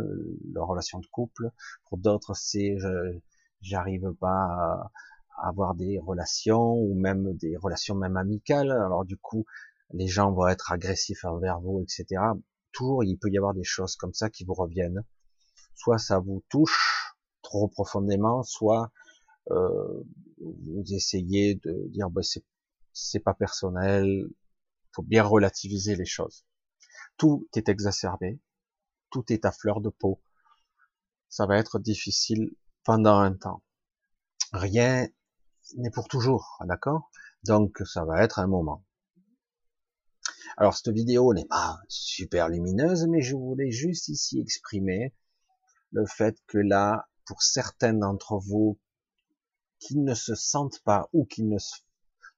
la 0.53 0.63
relation 0.63 0.99
de 0.99 1.07
couple. 1.07 1.49
Pour 1.85 1.97
d'autres, 1.97 2.35
c'est 2.35 2.77
je 2.77 3.19
j'arrive 3.61 4.13
pas 4.19 4.91
à 5.37 5.47
avoir 5.47 5.75
des 5.75 5.99
relations 5.99 6.73
ou 6.73 6.93
même 6.95 7.33
des 7.37 7.55
relations 7.55 7.95
même 7.95 8.17
amicales. 8.17 8.71
Alors 8.71 9.05
du 9.05 9.17
coup, 9.17 9.45
les 9.93 10.07
gens 10.07 10.31
vont 10.31 10.47
être 10.47 10.71
agressifs 10.71 11.23
envers 11.23 11.61
vous, 11.61 11.81
etc. 11.81 12.21
Toujours, 12.73 13.03
il 13.03 13.17
peut 13.17 13.29
y 13.29 13.37
avoir 13.37 13.53
des 13.53 13.63
choses 13.63 13.95
comme 13.95 14.13
ça 14.13 14.29
qui 14.29 14.43
vous 14.43 14.53
reviennent 14.53 15.03
soit 15.83 15.97
ça 15.97 16.19
vous 16.19 16.41
touche 16.47 17.13
trop 17.41 17.67
profondément, 17.67 18.41
soit 18.43 18.89
euh, 19.51 20.03
vous 20.37 20.93
essayez 20.93 21.55
de 21.55 21.89
dire 21.89 22.09
bah, 22.09 22.21
c'est 22.93 23.19
pas 23.19 23.33
personnel, 23.33 24.29
faut 24.93 25.01
bien 25.03 25.23
relativiser 25.23 25.97
les 25.97 26.05
choses. 26.05 26.45
Tout 27.17 27.49
est 27.53 27.67
exacerbé, 27.67 28.39
tout 29.11 29.25
est 29.27 29.43
à 29.43 29.51
fleur 29.51 29.81
de 29.81 29.89
peau. 29.89 30.21
Ça 31.27 31.45
va 31.47 31.57
être 31.57 31.79
difficile 31.79 32.55
pendant 32.85 33.17
un 33.17 33.33
temps. 33.33 33.61
Rien 34.53 35.09
n'est 35.75 35.91
pour 35.91 36.07
toujours, 36.07 36.57
d'accord? 36.65 37.11
Donc 37.43 37.81
ça 37.85 38.05
va 38.05 38.23
être 38.23 38.39
un 38.39 38.47
moment. 38.47 38.85
Alors 40.55 40.77
cette 40.77 40.93
vidéo 40.93 41.33
n'est 41.33 41.47
pas 41.47 41.79
super 41.89 42.47
lumineuse, 42.47 43.05
mais 43.09 43.21
je 43.21 43.35
voulais 43.35 43.71
juste 43.71 44.07
ici 44.07 44.39
exprimer 44.39 45.13
le 45.93 46.05
fait 46.05 46.37
que 46.47 46.57
là, 46.57 47.07
pour 47.25 47.41
certains 47.41 47.93
d'entre 47.93 48.37
vous 48.37 48.79
qui 49.79 49.97
ne 49.97 50.13
se 50.13 50.35
sentent 50.35 50.81
pas 50.81 51.09
ou 51.13 51.25
qui 51.25 51.43
ne, 51.43 51.57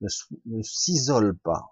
ne, 0.02 0.62
s'isolent 0.62 1.38
pas, 1.44 1.70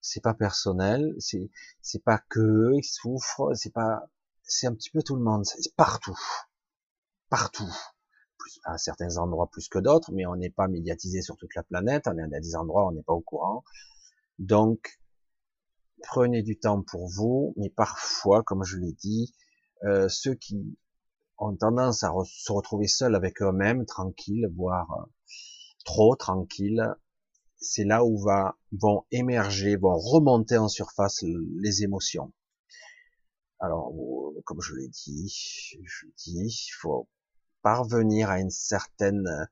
c'est 0.00 0.22
pas 0.22 0.34
personnel, 0.34 1.14
c'est 1.18 1.50
c'est 1.80 2.02
pas 2.02 2.18
que 2.28 2.40
eux 2.40 2.80
qui 2.80 2.88
souffrent, 2.88 3.54
c'est 3.54 3.72
pas 3.72 4.08
c'est 4.42 4.66
un 4.66 4.74
petit 4.74 4.90
peu 4.90 5.02
tout 5.02 5.16
le 5.16 5.22
monde, 5.22 5.44
c'est 5.44 5.74
partout, 5.76 6.18
partout, 7.28 7.70
plus, 8.38 8.60
à 8.64 8.78
certains 8.78 9.16
endroits 9.16 9.48
plus 9.50 9.68
que 9.68 9.78
d'autres, 9.78 10.12
mais 10.12 10.26
on 10.26 10.36
n'est 10.36 10.50
pas 10.50 10.68
médiatisé 10.68 11.22
sur 11.22 11.36
toute 11.36 11.54
la 11.54 11.62
planète, 11.62 12.06
on 12.06 12.18
est 12.18 12.22
à 12.22 12.40
des 12.40 12.56
endroits 12.56 12.84
où 12.84 12.88
on 12.88 12.92
n'est 12.92 13.02
pas 13.02 13.12
au 13.12 13.20
courant, 13.20 13.64
donc 14.38 15.00
prenez 16.02 16.42
du 16.42 16.58
temps 16.58 16.82
pour 16.82 17.08
vous, 17.08 17.54
mais 17.56 17.70
parfois, 17.70 18.42
comme 18.42 18.64
je 18.64 18.76
l'ai 18.76 18.92
dit, 18.92 19.32
euh, 19.84 20.08
ceux 20.08 20.34
qui 20.34 20.76
tendance 21.58 22.02
à 22.04 22.12
se 22.24 22.52
retrouver 22.52 22.86
seuls 22.86 23.14
avec 23.14 23.42
eux-mêmes, 23.42 23.84
tranquilles, 23.86 24.48
voire 24.54 24.90
euh, 24.92 25.10
trop 25.84 26.16
tranquilles. 26.16 26.86
C'est 27.58 27.84
là 27.84 28.04
où 28.04 28.18
va, 28.18 28.56
vont 28.72 29.04
émerger, 29.10 29.76
vont 29.76 29.96
remonter 29.96 30.58
en 30.58 30.68
surface 30.68 31.22
les 31.22 31.82
émotions. 31.84 32.32
Alors, 33.60 33.92
comme 34.44 34.60
je 34.60 34.74
l'ai 34.74 34.88
dit, 34.88 35.32
je 35.84 36.06
dis, 36.16 36.46
il 36.46 36.72
faut 36.80 37.08
parvenir 37.62 38.30
à 38.30 38.40
une 38.40 38.50
certaine 38.50 39.48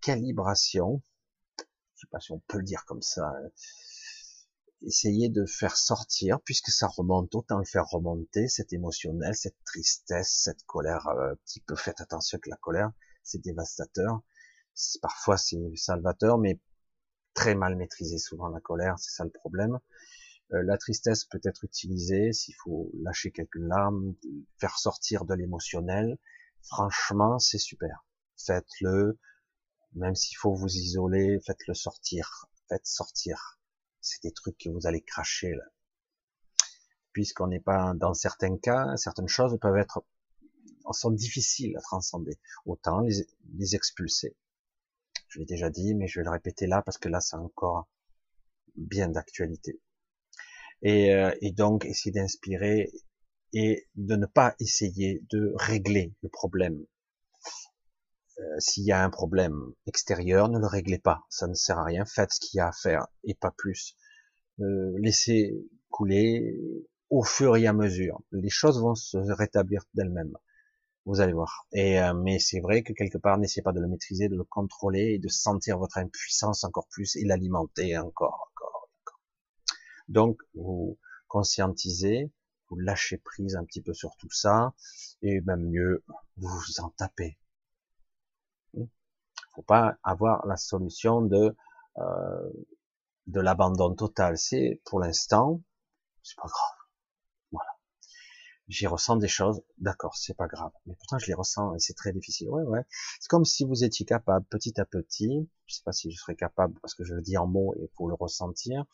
calibration. 0.00 1.02
Je 1.58 2.00
sais 2.00 2.10
pas 2.10 2.20
si 2.20 2.32
on 2.32 2.40
peut 2.48 2.58
le 2.58 2.64
dire 2.64 2.84
comme 2.86 3.02
ça. 3.02 3.30
Essayer 4.84 5.28
de 5.28 5.46
faire 5.46 5.76
sortir, 5.76 6.40
puisque 6.44 6.70
ça 6.70 6.88
remonte, 6.88 7.34
autant 7.34 7.58
le 7.58 7.64
faire 7.64 7.86
remonter, 7.86 8.48
cette 8.48 8.72
émotionnel, 8.72 9.34
cette 9.34 9.56
tristesse, 9.64 10.40
cette 10.42 10.64
colère, 10.64 11.06
euh, 11.08 11.32
un 11.32 11.36
petit 11.44 11.60
peu, 11.60 11.76
faites 11.76 12.00
attention 12.00 12.38
que 12.38 12.50
la 12.50 12.56
colère, 12.56 12.90
c'est 13.22 13.40
dévastateur. 13.40 14.22
Parfois 15.00 15.36
c'est 15.36 15.58
salvateur, 15.76 16.38
mais 16.38 16.60
très 17.34 17.54
mal 17.54 17.76
maîtrisé 17.76 18.18
souvent 18.18 18.48
la 18.48 18.60
colère, 18.60 18.98
c'est 18.98 19.12
ça 19.12 19.24
le 19.24 19.30
problème. 19.30 19.78
Euh, 20.52 20.62
la 20.64 20.76
tristesse 20.78 21.24
peut 21.24 21.40
être 21.44 21.64
utilisée 21.64 22.32
s'il 22.32 22.54
faut 22.56 22.90
lâcher 23.02 23.30
quelques 23.30 23.56
larmes, 23.56 24.14
faire 24.58 24.78
sortir 24.78 25.24
de 25.24 25.34
l'émotionnel. 25.34 26.18
Franchement, 26.62 27.38
c'est 27.38 27.58
super. 27.58 28.04
Faites-le, 28.36 29.18
même 29.94 30.14
s'il 30.14 30.36
faut 30.36 30.54
vous 30.54 30.74
isoler, 30.74 31.38
faites-le 31.46 31.74
sortir. 31.74 32.48
Faites 32.68 32.86
sortir 32.86 33.60
c'est 34.02 34.22
des 34.22 34.32
trucs 34.32 34.58
que 34.58 34.68
vous 34.68 34.86
allez 34.86 35.00
cracher 35.00 35.52
là. 35.52 35.64
Puisqu'on 37.12 37.46
n'est 37.46 37.60
pas 37.60 37.92
dans 37.94 38.14
certains 38.14 38.56
cas, 38.58 38.96
certaines 38.96 39.28
choses 39.28 39.58
peuvent 39.60 39.76
être 39.76 40.04
sont 40.90 41.10
difficiles 41.10 41.76
à 41.76 41.80
transcender. 41.80 42.38
Autant 42.66 43.00
les, 43.00 43.74
expulser. 43.74 44.36
Je 45.28 45.38
l'ai 45.38 45.46
déjà 45.46 45.70
dit, 45.70 45.94
mais 45.94 46.08
je 46.08 46.20
vais 46.20 46.24
le 46.24 46.30
répéter 46.30 46.66
là 46.66 46.82
parce 46.82 46.98
que 46.98 47.08
là 47.08 47.20
c'est 47.20 47.36
encore 47.36 47.88
bien 48.76 49.08
d'actualité. 49.08 49.80
Et, 50.82 51.14
euh, 51.14 51.32
et 51.40 51.52
donc 51.52 51.84
essayer 51.84 52.10
d'inspirer 52.10 52.90
et 53.52 53.86
de 53.94 54.16
ne 54.16 54.26
pas 54.26 54.56
essayer 54.58 55.22
de 55.30 55.52
régler 55.54 56.12
le 56.22 56.28
problème. 56.28 56.84
Euh, 58.42 58.58
s'il 58.58 58.84
y 58.84 58.92
a 58.92 59.02
un 59.02 59.10
problème 59.10 59.72
extérieur, 59.86 60.48
ne 60.48 60.58
le 60.58 60.66
réglez 60.66 60.98
pas, 60.98 61.22
ça 61.28 61.46
ne 61.46 61.54
sert 61.54 61.78
à 61.78 61.84
rien, 61.84 62.04
faites 62.04 62.32
ce 62.32 62.40
qu'il 62.40 62.58
y 62.58 62.60
a 62.60 62.68
à 62.68 62.72
faire 62.72 63.06
et 63.24 63.34
pas 63.34 63.52
plus. 63.56 63.96
Euh, 64.60 64.92
laissez 64.98 65.54
couler 65.90 66.58
au 67.10 67.22
fur 67.22 67.56
et 67.56 67.66
à 67.66 67.72
mesure. 67.72 68.20
Les 68.32 68.48
choses 68.50 68.80
vont 68.80 68.94
se 68.94 69.18
rétablir 69.18 69.84
d'elles-mêmes. 69.94 70.36
Vous 71.04 71.20
allez 71.20 71.32
voir. 71.32 71.66
Et 71.72 72.00
euh, 72.00 72.14
mais 72.14 72.38
c'est 72.38 72.60
vrai 72.60 72.82
que 72.82 72.92
quelque 72.92 73.18
part, 73.18 73.38
n'essayez 73.38 73.62
pas 73.62 73.72
de 73.72 73.80
le 73.80 73.88
maîtriser, 73.88 74.28
de 74.28 74.36
le 74.36 74.44
contrôler 74.44 75.14
et 75.14 75.18
de 75.18 75.28
sentir 75.28 75.78
votre 75.78 75.98
impuissance 75.98 76.64
encore 76.64 76.88
plus 76.88 77.16
et 77.16 77.24
l'alimenter 77.24 77.98
encore, 77.98 78.48
encore, 78.50 78.88
encore. 79.02 79.20
Donc, 80.08 80.40
vous 80.54 80.98
conscientisez, 81.28 82.30
vous 82.68 82.78
lâchez 82.78 83.18
prise 83.18 83.56
un 83.56 83.64
petit 83.64 83.82
peu 83.82 83.94
sur 83.94 84.16
tout 84.16 84.30
ça, 84.30 84.74
et 85.22 85.40
même 85.42 85.68
mieux, 85.70 86.04
vous 86.36 86.48
vous 86.48 86.80
en 86.80 86.90
tapez 86.90 87.38
faut 89.54 89.62
pas 89.62 89.96
avoir 90.02 90.46
la 90.46 90.56
solution 90.56 91.22
de 91.22 91.56
euh, 91.98 92.50
de 93.26 93.40
l'abandon 93.40 93.94
total. 93.94 94.36
C'est 94.38 94.80
pour 94.84 95.00
l'instant, 95.00 95.62
c'est 96.22 96.36
pas 96.36 96.48
grave. 96.48 96.76
Voilà. 97.52 97.70
J'y 98.68 98.86
ressens 98.86 99.16
des 99.16 99.28
choses, 99.28 99.62
d'accord, 99.78 100.16
c'est 100.16 100.34
pas 100.34 100.46
grave. 100.48 100.72
Mais 100.86 100.94
pourtant 100.94 101.18
je 101.18 101.26
les 101.26 101.34
ressens 101.34 101.74
et 101.74 101.78
c'est 101.78 101.94
très 101.94 102.12
difficile. 102.12 102.48
Ouais, 102.50 102.62
ouais. 102.64 102.82
C'est 103.20 103.28
comme 103.28 103.44
si 103.44 103.64
vous 103.64 103.84
étiez 103.84 104.06
capable, 104.06 104.46
petit 104.46 104.80
à 104.80 104.84
petit, 104.84 105.48
je 105.66 105.74
sais 105.76 105.82
pas 105.84 105.92
si 105.92 106.10
je 106.10 106.18
serais 106.18 106.36
capable 106.36 106.78
parce 106.80 106.94
que 106.94 107.04
je 107.04 107.14
le 107.14 107.22
dis 107.22 107.36
en 107.36 107.46
mots 107.46 107.74
et 107.76 107.88
pour 107.94 108.08
le 108.08 108.14
ressentir, 108.14 108.84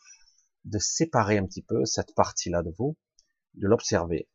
de 0.64 0.79
séparer 0.79 1.38
un 1.38 1.47
petit 1.47 1.62
peu 1.62 1.85
cette 1.85 2.14
partie-là 2.14 2.62
de 2.62 2.73
vous 2.79 2.97
de 3.59 3.66
l'observer. 3.66 4.29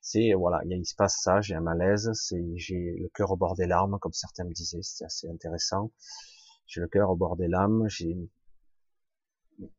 C'est 0.00 0.34
voilà, 0.34 0.60
il, 0.64 0.86
se 0.86 0.94
passe 0.94 1.20
ça, 1.22 1.40
j'ai 1.40 1.54
un 1.54 1.60
malaise, 1.60 2.10
c'est 2.14 2.44
j'ai 2.56 2.96
le 3.00 3.08
cœur 3.08 3.30
au 3.30 3.36
bord 3.36 3.54
des 3.54 3.66
larmes, 3.66 3.98
comme 4.00 4.12
certains 4.12 4.44
me 4.44 4.52
disaient, 4.52 4.82
c'était 4.82 5.06
assez 5.06 5.28
intéressant. 5.28 5.92
J'ai 6.66 6.80
le 6.80 6.88
cœur 6.88 7.10
au 7.10 7.16
bord 7.16 7.36
des 7.36 7.48
larmes, 7.48 7.88
j'ai 7.88 8.08
une 8.08 8.28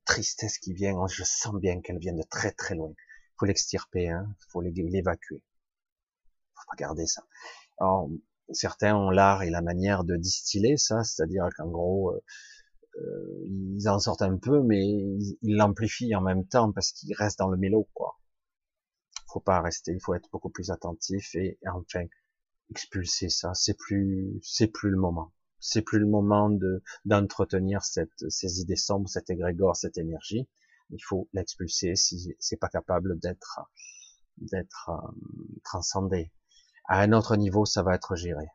tristesse 0.05 0.57
qui 0.57 0.73
vient, 0.73 0.95
je 1.07 1.23
sens 1.23 1.55
bien 1.55 1.81
qu'elle 1.81 1.99
vient 1.99 2.13
de 2.13 2.23
très 2.29 2.51
très 2.51 2.75
loin. 2.75 2.93
Faut 3.37 3.45
l'extirper, 3.45 4.09
hein, 4.09 4.33
faut 4.49 4.61
l'évacuer. 4.61 5.43
Faut 6.55 6.69
pas 6.69 6.77
garder 6.77 7.05
ça. 7.05 7.23
Alors, 7.79 8.09
certains 8.51 8.95
ont 8.95 9.09
l'art 9.09 9.43
et 9.43 9.49
la 9.49 9.61
manière 9.61 10.03
de 10.05 10.15
distiller 10.15 10.77
ça, 10.77 11.03
c'est-à-dire 11.03 11.49
qu'en 11.57 11.67
gros, 11.67 12.11
euh, 12.11 12.23
euh, 12.97 13.43
ils 13.45 13.89
en 13.89 13.99
sortent 13.99 14.21
un 14.21 14.37
peu, 14.37 14.61
mais 14.61 14.81
ils 14.85 15.55
l'amplifient 15.57 16.15
en 16.15 16.21
même 16.21 16.47
temps 16.47 16.71
parce 16.71 16.93
qu'ils 16.93 17.13
restent 17.13 17.39
dans 17.39 17.49
le 17.49 17.57
mélo, 17.57 17.89
quoi. 17.93 18.17
Faut 19.35 19.41
pas 19.41 19.59
rester, 19.59 19.91
il 19.91 19.99
faut 19.99 20.13
être 20.13 20.29
beaucoup 20.31 20.49
plus 20.49 20.71
attentif 20.71 21.35
et, 21.35 21.59
enfin 21.69 22.05
expulser 22.69 23.27
ça. 23.27 23.53
C'est 23.53 23.77
plus, 23.77 24.39
c'est 24.41 24.67
plus 24.67 24.89
le 24.89 24.95
moment. 24.95 25.33
C'est 25.59 25.81
plus 25.81 25.99
le 25.99 26.05
moment 26.05 26.49
de 26.49 26.81
d'entretenir 27.03 27.83
cette, 27.83 28.29
ces 28.29 28.61
idées 28.61 28.77
sombres, 28.77 29.09
cet 29.09 29.29
égrégore, 29.29 29.75
cette 29.75 29.97
énergie. 29.97 30.47
Il 30.89 31.03
faut 31.03 31.27
l'expulser 31.33 31.97
si 31.97 32.33
c'est 32.39 32.55
pas 32.55 32.69
capable 32.69 33.19
d'être 33.19 33.59
d'être 34.37 34.89
euh, 34.89 35.11
transcendé. 35.65 36.31
À 36.87 37.01
un 37.01 37.11
autre 37.11 37.35
niveau, 37.35 37.65
ça 37.65 37.83
va 37.83 37.95
être 37.95 38.15
géré. 38.15 38.47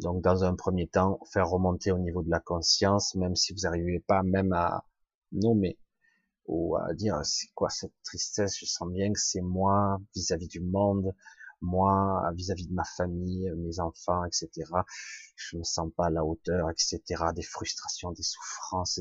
Donc, 0.00 0.20
dans 0.20 0.42
un 0.42 0.56
premier 0.56 0.88
temps, 0.88 1.20
faire 1.32 1.48
remonter 1.48 1.92
au 1.92 1.98
niveau 1.98 2.24
de 2.24 2.30
la 2.30 2.40
conscience, 2.40 3.14
même 3.14 3.36
si 3.36 3.52
vous 3.52 3.60
n'arrivez 3.60 4.00
pas 4.00 4.24
même 4.24 4.52
à 4.52 4.84
nommer 5.30 5.78
ou 6.48 6.76
à 6.76 6.94
dire 6.94 7.20
c'est 7.24 7.48
quoi 7.54 7.68
cette 7.68 7.92
tristesse, 8.02 8.58
je 8.58 8.64
sens 8.64 8.88
bien 8.90 9.12
que 9.12 9.20
c'est 9.20 9.42
moi 9.42 10.00
vis-à-vis 10.14 10.48
du 10.48 10.60
monde, 10.60 11.14
moi 11.60 12.22
vis-à-vis 12.34 12.66
de 12.66 12.74
ma 12.74 12.84
famille, 12.84 13.50
mes 13.56 13.80
enfants, 13.80 14.24
etc. 14.24 14.50
Je 15.36 15.56
me 15.58 15.62
sens 15.62 15.90
pas 15.96 16.06
à 16.06 16.10
la 16.10 16.24
hauteur, 16.24 16.70
etc. 16.70 17.02
Des 17.34 17.42
frustrations, 17.42 18.12
des 18.12 18.22
souffrances, 18.22 18.98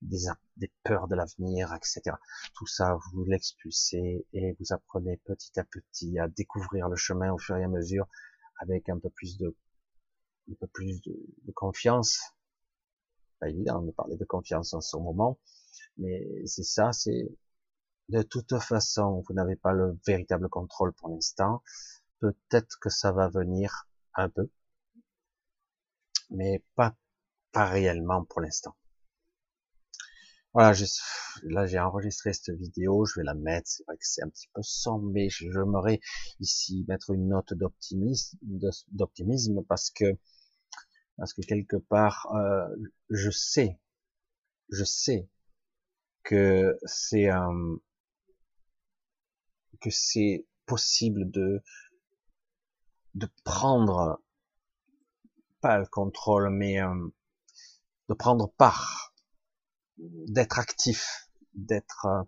des, 0.00 0.72
peurs 0.82 1.06
de 1.06 1.14
l'avenir, 1.14 1.74
etc. 1.74 2.16
Tout 2.54 2.66
ça, 2.66 2.96
vous 3.12 3.24
l'expulsez 3.24 4.26
et 4.32 4.56
vous 4.58 4.72
apprenez 4.72 5.18
petit 5.24 5.60
à 5.60 5.64
petit 5.64 6.18
à 6.18 6.28
découvrir 6.28 6.88
le 6.88 6.96
chemin 6.96 7.30
au 7.32 7.38
fur 7.38 7.56
et 7.56 7.64
à 7.64 7.68
mesure 7.68 8.06
avec 8.60 8.88
un 8.88 8.98
peu 8.98 9.10
plus 9.10 9.36
de 9.38 9.54
un 10.50 10.54
peu 10.54 10.66
plus 10.66 11.00
de, 11.02 11.52
confiance. 11.54 12.20
Pas 13.38 13.48
évident 13.48 13.82
de 13.82 13.90
parler 13.92 14.16
de 14.16 14.24
confiance 14.24 14.74
en 14.74 14.80
ce 14.80 14.96
moment, 14.96 15.38
mais 15.98 16.46
c'est 16.46 16.64
ça, 16.64 16.92
c'est 16.92 17.28
de 18.08 18.22
toute 18.22 18.58
façon, 18.58 19.22
vous 19.26 19.34
n'avez 19.34 19.56
pas 19.56 19.72
le 19.72 19.98
véritable 20.06 20.48
contrôle 20.48 20.92
pour 20.94 21.08
l'instant. 21.10 21.62
Peut-être 22.20 22.78
que 22.80 22.90
ça 22.90 23.12
va 23.12 23.28
venir 23.28 23.88
un 24.14 24.28
peu, 24.28 24.50
mais 26.30 26.64
pas, 26.74 26.96
pas 27.52 27.66
réellement 27.66 28.24
pour 28.24 28.40
l'instant. 28.40 28.76
Voilà, 30.52 30.76
là 31.44 31.66
j'ai 31.66 31.78
enregistré 31.78 32.32
cette 32.32 32.56
vidéo, 32.56 33.04
je 33.04 33.20
vais 33.20 33.24
la 33.24 33.34
mettre, 33.34 33.68
c'est 33.68 33.84
vrai 33.86 33.96
que 33.96 34.04
c'est 34.04 34.22
un 34.24 34.28
petit 34.28 34.48
peu 34.52 34.62
sombre, 34.62 35.08
mais 35.12 35.28
j'aimerais 35.30 36.00
ici 36.40 36.84
mettre 36.88 37.10
une 37.10 37.28
note 37.28 37.54
d'optimisme, 37.54 38.36
d'optimisme 38.90 39.62
parce 39.68 39.90
que 39.90 40.18
parce 41.16 41.34
que 41.34 41.42
quelque 41.42 41.76
part, 41.76 42.26
euh, 42.34 42.66
je 43.10 43.30
sais, 43.30 43.78
je 44.70 44.84
sais 44.84 45.28
que 46.22 46.76
c'est 46.84 47.28
un, 47.28 47.76
que 49.80 49.90
c'est 49.90 50.46
possible 50.66 51.30
de 51.30 51.62
de 53.14 53.28
prendre 53.44 54.20
pas 55.60 55.78
le 55.78 55.86
contrôle, 55.86 56.50
mais 56.50 56.80
euh, 56.82 57.08
de 58.08 58.14
prendre 58.14 58.50
part, 58.56 59.14
d'être 59.98 60.58
actif, 60.58 61.28
d'être 61.54 62.06
euh, 62.06 62.22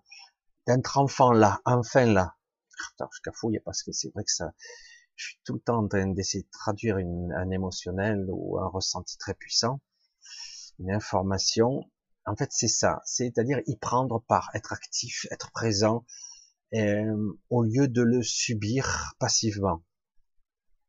d'être 0.66 0.98
enfant 0.98 1.33
là, 1.33 1.61
enfin 1.64 2.07
là. 2.07 2.37
Putain, 2.76 3.09
je 3.12 3.20
cafouille 3.22 3.61
parce 3.64 3.83
que 3.83 3.92
c'est 3.92 4.11
vrai 4.12 4.24
que 4.24 4.33
ça, 4.33 4.52
je 5.16 5.26
suis 5.28 5.40
tout 5.44 5.55
le 5.55 5.61
temps 5.61 5.78
en 5.85 5.88
train 5.88 6.09
d'essayer 6.09 6.44
de 6.44 6.50
traduire 6.50 6.96
un 6.96 7.50
émotionnel 7.50 8.26
ou 8.28 8.59
un 8.59 8.68
ressenti 8.68 9.18
très 9.18 9.35
puissant, 9.35 9.81
une 10.78 10.90
information. 10.92 11.90
En 12.24 12.37
fait, 12.37 12.50
c'est 12.52 12.68
ça, 12.68 13.02
c'est-à-dire 13.04 13.61
y 13.66 13.76
prendre 13.76 14.20
part, 14.20 14.50
être 14.54 14.72
actif, 14.72 15.26
être 15.30 15.50
présent, 15.50 16.04
euh, 16.74 17.32
au 17.50 17.62
lieu 17.62 17.88
de 17.88 18.02
le 18.02 18.22
subir 18.22 19.14
passivement. 19.18 19.82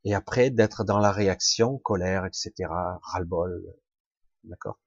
Et 0.06 0.14
après, 0.14 0.50
d'être 0.50 0.84
dans 0.84 1.00
la 1.00 1.12
réaction, 1.12 1.78
colère, 1.80 2.26
etc., 2.26 2.52
ras-le-bol, 2.70 3.64
d'accord? 4.44 4.80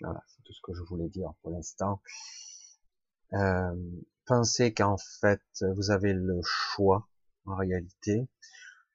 Voilà, 0.00 0.22
c'est 0.28 0.42
tout 0.44 0.52
ce 0.52 0.60
que 0.62 0.74
je 0.74 0.82
voulais 0.82 1.08
dire 1.08 1.32
pour 1.42 1.52
l'instant. 1.52 2.02
Euh, 3.32 3.74
pensez 4.26 4.72
qu'en 4.74 4.96
fait, 5.20 5.42
vous 5.76 5.90
avez 5.90 6.12
le 6.12 6.40
choix 6.42 7.08
en 7.46 7.56
réalité. 7.56 8.28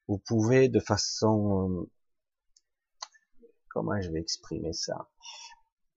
Vous 0.08 0.18
pouvez 0.18 0.68
de 0.68 0.80
façon, 0.80 1.70
euh, 1.70 1.90
comment 3.68 4.00
je 4.00 4.10
vais 4.10 4.20
exprimer 4.20 4.72
ça? 4.72 5.08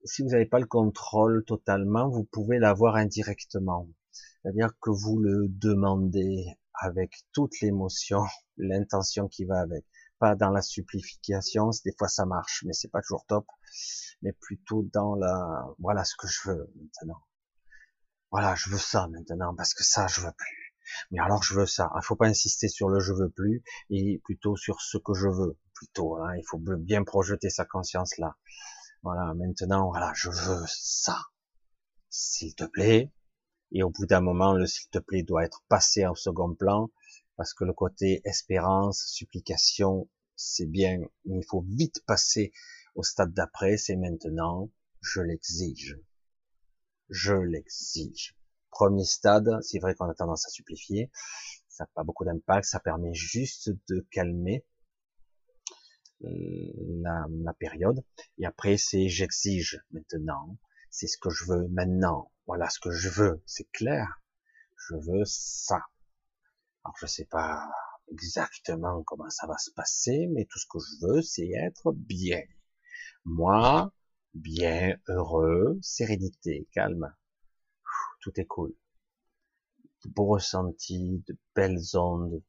Si 0.06 0.24
vous 0.24 0.30
n'avez 0.30 0.46
pas 0.46 0.60
le 0.60 0.66
contrôle 0.66 1.44
totalement, 1.46 2.10
vous 2.10 2.24
pouvez 2.24 2.58
l'avoir 2.58 2.96
indirectement. 2.96 3.88
C'est-à-dire 4.12 4.72
que 4.80 4.90
vous 4.90 5.20
le 5.20 5.48
demandez 5.50 6.58
avec 6.74 7.12
toute 7.34 7.60
l'émotion, 7.62 8.24
l'intention 8.58 9.28
qui 9.28 9.46
va 9.46 9.60
avec. 9.60 9.86
Pas 10.18 10.36
dans 10.36 10.50
la 10.50 10.62
supplication, 10.62 11.70
des 11.86 11.94
fois 11.98 12.10
ça 12.10 12.26
marche, 12.26 12.64
mais 12.66 12.74
c'est 12.74 12.90
pas 12.90 13.02
toujours 13.02 13.26
top. 13.26 13.46
Mais 14.22 14.34
plutôt 14.34 14.84
dans 14.94 15.16
la, 15.16 15.66
voilà 15.80 16.04
ce 16.04 16.16
que 16.18 16.28
je 16.28 16.50
veux 16.50 16.74
maintenant. 16.76 17.22
Voilà, 18.32 18.54
je 18.56 18.70
veux 18.70 18.78
ça 18.78 19.08
maintenant 19.08 19.56
parce 19.56 19.74
que 19.74 19.84
ça 19.84 20.08
je 20.08 20.22
veux 20.22 20.32
plus. 20.38 20.76
Mais 21.12 21.20
alors 21.20 21.44
je 21.44 21.54
veux 21.54 21.66
ça. 21.66 21.92
Il 21.96 22.04
faut 22.04 22.16
pas 22.16 22.28
insister 22.28 22.68
sur 22.68 22.90
le 22.90 23.00
je 23.00 23.14
veux 23.14 23.30
plus 23.30 23.64
et 23.90 24.22
plutôt 24.24 24.56
sur 24.56 24.82
ce 24.82 24.98
que 24.98 25.14
je 25.14 25.28
veux. 25.28 25.58
Plutôt, 25.74 26.18
hein. 26.18 26.36
il 26.36 26.44
faut 26.48 26.60
bien 26.60 27.04
projeter 27.04 27.50
sa 27.50 27.66
conscience 27.66 28.18
là. 28.18 28.36
Voilà, 29.02 29.34
maintenant, 29.34 29.90
voilà, 29.90 30.12
je 30.16 30.30
veux 30.30 30.66
ça. 30.68 31.18
S'il 32.10 32.56
te 32.56 32.66
plaît. 32.66 33.12
Et 33.72 33.84
au 33.84 33.90
bout 33.90 34.06
d'un 34.06 34.22
moment, 34.22 34.54
le 34.54 34.66
s'il 34.66 34.90
te 34.90 35.00
plaît 35.00 35.24
doit 35.24 35.46
être 35.46 35.64
passé 35.70 36.06
au 36.06 36.16
second 36.16 36.54
plan 36.56 36.90
parce 37.40 37.54
que 37.54 37.64
le 37.64 37.72
côté 37.72 38.22
espérance, 38.26 39.06
supplication, 39.06 40.10
c'est 40.36 40.66
bien, 40.66 40.98
mais 41.24 41.38
il 41.38 41.46
faut 41.46 41.62
vite 41.62 42.04
passer 42.06 42.52
au 42.96 43.04
stade 43.04 43.34
d'après, 43.34 43.78
c'est 43.78 43.96
maintenant, 43.96 44.70
je 45.00 45.22
l'exige. 45.22 45.98
Je 47.08 47.34
l'exige. 47.34 48.36
Premier 48.72 49.06
stade, 49.06 49.58
c'est 49.62 49.80
vrai 49.80 49.96
qu'on 49.96 50.10
a 50.10 50.14
tendance 50.14 50.46
à 50.48 50.50
supplifier, 50.50 51.12
ça 51.70 51.86
n'a 51.86 51.90
pas 51.94 52.04
beaucoup 52.04 52.26
d'impact, 52.26 52.66
ça 52.66 52.82
permet 52.82 53.14
juste 53.14 53.70
de 53.88 54.06
calmer 54.12 54.66
la, 56.22 57.26
la 57.30 57.54
période. 57.54 58.04
Et 58.38 58.46
après, 58.46 58.78
c'est 58.78 59.10
j'exige 59.10 59.82
maintenant, 59.92 60.58
c'est 60.90 61.08
ce 61.08 61.18
que 61.18 61.30
je 61.30 61.46
veux 61.46 61.68
maintenant, 61.70 62.32
voilà 62.46 62.70
ce 62.70 62.80
que 62.80 62.92
je 62.92 63.10
veux, 63.10 63.42
c'est 63.46 63.70
clair, 63.72 64.22
je 64.76 64.96
veux 64.96 65.24
ça. 65.26 65.82
Alors 66.84 66.96
je 67.00 67.06
sais 67.06 67.26
pas 67.26 67.70
exactement 68.12 69.04
comment 69.04 69.30
ça 69.30 69.48
va 69.48 69.58
se 69.58 69.72
passer, 69.72 70.28
mais 70.34 70.46
tout 70.46 70.60
ce 70.60 70.66
que 70.70 70.80
je 70.80 71.06
veux, 71.08 71.22
c'est 71.22 71.50
être 71.50 71.92
bien. 71.94 72.42
Moi, 73.26 73.94
bien, 74.34 74.98
heureux, 75.08 75.78
sérénité, 75.82 76.68
calme 76.72 77.14
tout 78.20 78.40
est 78.40 78.46
cool. 78.46 78.76
De 80.04 80.10
beaux 80.10 80.28
ressentis, 80.28 81.24
de 81.28 81.38
belles 81.56 81.98
ondes, 81.98 82.42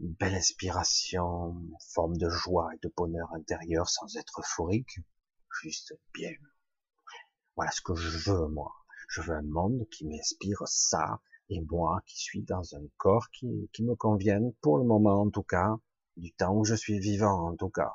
belle, 0.00 0.16
belle 0.18 0.34
inspiration, 0.34 1.56
forme 1.92 2.16
de 2.16 2.28
joie 2.28 2.70
et 2.74 2.78
de 2.82 2.92
bonheur 2.96 3.32
intérieur 3.34 3.88
sans 3.88 4.16
être 4.16 4.40
euphorique, 4.40 4.98
juste 5.62 5.94
bien. 6.14 6.32
Voilà 7.56 7.70
ce 7.70 7.80
que 7.80 7.94
je 7.94 8.30
veux, 8.30 8.48
moi. 8.48 8.72
Je 9.08 9.22
veux 9.22 9.34
un 9.34 9.42
monde 9.42 9.86
qui 9.90 10.06
m'inspire 10.06 10.62
ça, 10.66 11.20
et 11.48 11.60
moi 11.62 12.02
qui 12.06 12.20
suis 12.20 12.42
dans 12.42 12.74
un 12.74 12.82
corps 12.98 13.30
qui, 13.30 13.70
qui 13.72 13.82
me 13.82 13.94
convienne, 13.94 14.52
pour 14.60 14.78
le 14.78 14.84
moment 14.84 15.22
en 15.22 15.30
tout 15.30 15.42
cas, 15.42 15.76
du 16.16 16.32
temps 16.32 16.54
où 16.54 16.64
je 16.64 16.74
suis 16.74 16.98
vivant 16.98 17.50
en 17.50 17.56
tout 17.56 17.70
cas. 17.70 17.92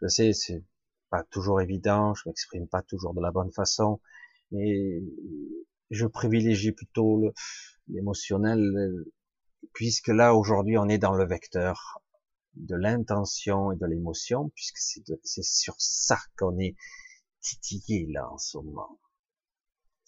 Je 0.00 0.08
sais, 0.08 0.32
c'est 0.32 0.64
pas 1.10 1.22
toujours 1.24 1.60
évident, 1.60 2.14
je 2.14 2.22
m'exprime 2.26 2.66
pas 2.66 2.82
toujours 2.82 3.14
de 3.14 3.20
la 3.20 3.30
bonne 3.30 3.52
façon, 3.52 4.00
mais 4.50 5.02
je 5.90 6.06
privilégie 6.06 6.72
plutôt 6.72 7.32
l'émotionnel, 7.88 9.04
puisque 9.72 10.08
là 10.08 10.34
aujourd'hui 10.34 10.78
on 10.78 10.88
est 10.88 10.98
dans 10.98 11.14
le 11.14 11.26
vecteur 11.26 12.02
de 12.54 12.76
l'intention 12.76 13.72
et 13.72 13.76
de 13.76 13.86
l'émotion, 13.86 14.50
puisque 14.50 14.78
c'est 14.78 15.42
sur 15.42 15.74
ça 15.78 16.18
qu'on 16.36 16.58
est 16.58 16.76
titillé 17.40 18.06
là 18.10 18.30
en 18.30 18.38
ce 18.38 18.58
moment, 18.58 18.98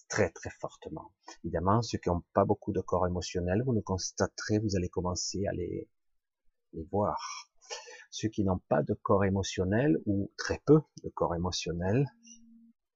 très 0.09 0.31
très 0.31 0.51
fortement. 0.51 1.13
Évidemment, 1.43 1.83
ceux 1.83 1.99
qui 1.99 2.09
n'ont 2.09 2.23
pas 2.33 2.45
beaucoup 2.45 2.73
de 2.73 2.81
corps 2.81 3.07
émotionnel, 3.07 3.63
vous 3.65 3.73
le 3.73 3.83
constaterez, 3.83 4.59
vous 4.59 4.77
allez 4.77 4.89
commencer 4.89 5.47
à 5.47 5.53
les, 5.53 5.89
voir. 6.91 7.49
Ceux 8.11 8.29
qui 8.29 8.45
n'ont 8.45 8.61
pas 8.69 8.83
de 8.83 8.95
corps 8.95 9.25
émotionnel 9.25 9.97
ou 10.07 10.31
très 10.37 10.61
peu 10.67 10.81
de 11.03 11.09
corps 11.09 11.35
émotionnel, 11.35 12.07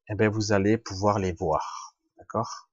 eh 0.09 0.15
bien 0.15 0.29
vous 0.29 0.53
allez 0.53 0.79
pouvoir 0.79 1.19
les 1.19 1.33
voir, 1.33 1.97
d'accord? 2.19 2.69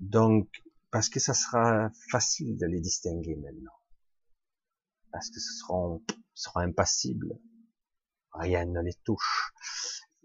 Donc 0.00 0.48
parce 0.92 1.08
que 1.08 1.18
ça 1.18 1.32
sera 1.34 1.90
facile 2.10 2.56
de 2.58 2.66
les 2.66 2.80
distinguer 2.80 3.34
maintenant, 3.34 3.72
parce 5.10 5.30
que 5.30 5.40
ce 5.40 5.54
seront, 5.54 6.04
seront 6.34 6.60
impassibles, 6.60 7.40
rien 8.32 8.66
ne 8.66 8.80
les 8.82 8.94
touche. 9.02 9.52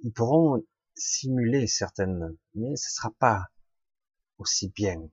Ils 0.04 0.12
pourront 0.12 0.62
simuler 0.94 1.68
certaines, 1.68 2.38
mais 2.54 2.76
ce 2.76 2.94
sera 2.94 3.12
pas 3.18 3.48
aussi 4.38 4.70
bien, 4.70 5.10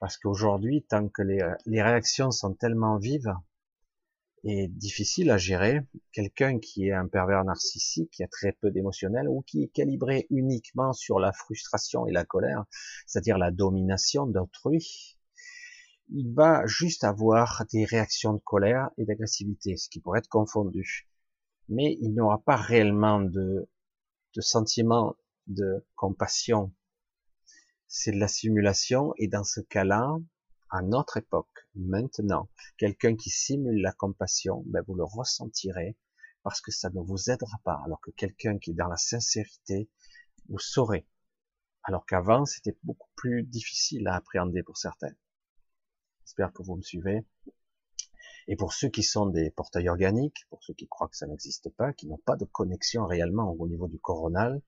parce 0.00 0.18
qu'aujourd'hui, 0.18 0.84
tant 0.88 1.08
que 1.08 1.22
les 1.22 1.82
réactions 1.82 2.32
sont 2.32 2.54
tellement 2.54 2.98
vives, 2.98 3.32
est 4.44 4.68
difficile 4.68 5.30
à 5.30 5.36
gérer. 5.36 5.80
Quelqu'un 6.12 6.58
qui 6.58 6.88
est 6.88 6.92
un 6.92 7.06
pervers 7.06 7.44
narcissique, 7.44 8.10
qui 8.10 8.22
a 8.22 8.28
très 8.28 8.52
peu 8.52 8.70
d'émotionnel, 8.70 9.28
ou 9.28 9.42
qui 9.42 9.62
est 9.62 9.68
calibré 9.68 10.26
uniquement 10.30 10.92
sur 10.92 11.18
la 11.18 11.32
frustration 11.32 12.06
et 12.06 12.12
la 12.12 12.24
colère, 12.24 12.64
c'est-à-dire 13.06 13.38
la 13.38 13.50
domination 13.50 14.26
d'autrui, 14.26 15.16
il 16.10 16.32
va 16.32 16.66
juste 16.66 17.04
avoir 17.04 17.64
des 17.72 17.84
réactions 17.84 18.32
de 18.32 18.40
colère 18.40 18.90
et 18.96 19.04
d'agressivité, 19.04 19.76
ce 19.76 19.88
qui 19.88 20.00
pourrait 20.00 20.20
être 20.20 20.28
confondu. 20.28 21.08
Mais 21.68 21.98
il 22.00 22.14
n'aura 22.14 22.42
pas 22.42 22.56
réellement 22.56 23.20
de, 23.20 23.68
de 24.34 24.40
sentiment 24.40 25.16
de 25.46 25.84
compassion. 25.96 26.72
C'est 27.86 28.12
de 28.12 28.18
la 28.18 28.28
simulation, 28.28 29.12
et 29.16 29.28
dans 29.28 29.44
ce 29.44 29.60
cas-là, 29.60 30.18
à 30.70 30.82
notre 30.82 31.16
époque, 31.16 31.68
maintenant, 31.74 32.48
quelqu'un 32.76 33.16
qui 33.16 33.30
simule 33.30 33.80
la 33.80 33.92
compassion, 33.92 34.62
ben 34.66 34.82
vous 34.86 34.94
le 34.94 35.04
ressentirez 35.04 35.96
parce 36.42 36.60
que 36.60 36.70
ça 36.70 36.90
ne 36.90 37.00
vous 37.00 37.30
aidera 37.30 37.58
pas. 37.64 37.80
Alors 37.84 38.00
que 38.00 38.10
quelqu'un 38.10 38.58
qui 38.58 38.70
est 38.70 38.74
dans 38.74 38.88
la 38.88 38.96
sincérité, 38.96 39.88
vous 40.48 40.58
saurez. 40.58 41.06
Alors 41.82 42.04
qu'avant, 42.06 42.44
c'était 42.44 42.76
beaucoup 42.82 43.10
plus 43.16 43.44
difficile 43.44 44.06
à 44.08 44.16
appréhender 44.16 44.62
pour 44.62 44.76
certains. 44.76 45.14
J'espère 46.24 46.52
que 46.52 46.62
vous 46.62 46.76
me 46.76 46.82
suivez. 46.82 47.26
Et 48.46 48.56
pour 48.56 48.72
ceux 48.72 48.88
qui 48.88 49.02
sont 49.02 49.26
des 49.26 49.50
portails 49.50 49.88
organiques, 49.88 50.46
pour 50.48 50.62
ceux 50.64 50.74
qui 50.74 50.88
croient 50.88 51.08
que 51.08 51.16
ça 51.16 51.26
n'existe 51.26 51.70
pas, 51.70 51.92
qui 51.92 52.06
n'ont 52.06 52.20
pas 52.24 52.36
de 52.36 52.44
connexion 52.44 53.06
réellement 53.06 53.52
au 53.52 53.68
niveau 53.68 53.88
du 53.88 53.98
coronal, 53.98 54.62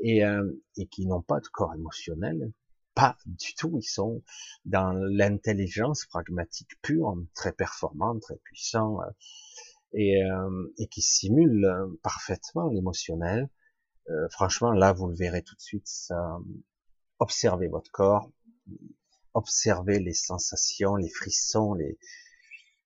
et, 0.00 0.24
euh, 0.24 0.50
et 0.76 0.86
qui 0.86 1.06
n'ont 1.06 1.22
pas 1.22 1.40
de 1.40 1.48
corps 1.48 1.74
émotionnel, 1.74 2.52
pas 2.94 3.16
du 3.26 3.54
tout. 3.54 3.78
Ils 3.78 3.88
sont 3.88 4.22
dans 4.64 4.92
l'intelligence 4.92 6.06
pragmatique 6.06 6.70
pure, 6.82 7.16
très 7.34 7.52
performant, 7.52 8.18
très 8.18 8.36
puissant, 8.36 9.00
euh, 9.02 9.10
et, 9.94 10.22
euh, 10.22 10.72
et 10.78 10.86
qui 10.88 11.02
simule 11.02 11.64
euh, 11.64 11.86
parfaitement 12.02 12.68
l'émotionnel. 12.68 13.48
franchement, 14.30 14.72
là, 14.72 14.92
vous 14.92 15.06
le 15.08 15.14
verrez 15.14 15.42
tout 15.42 15.54
de 15.54 15.60
suite. 15.60 15.86
Ça, 15.86 16.38
observez 17.20 17.68
votre 17.68 17.90
corps, 17.92 18.30
observez 19.34 20.00
les 20.00 20.14
sensations, 20.14 20.96
les 20.96 21.10
frissons, 21.10 21.74
les 21.74 21.98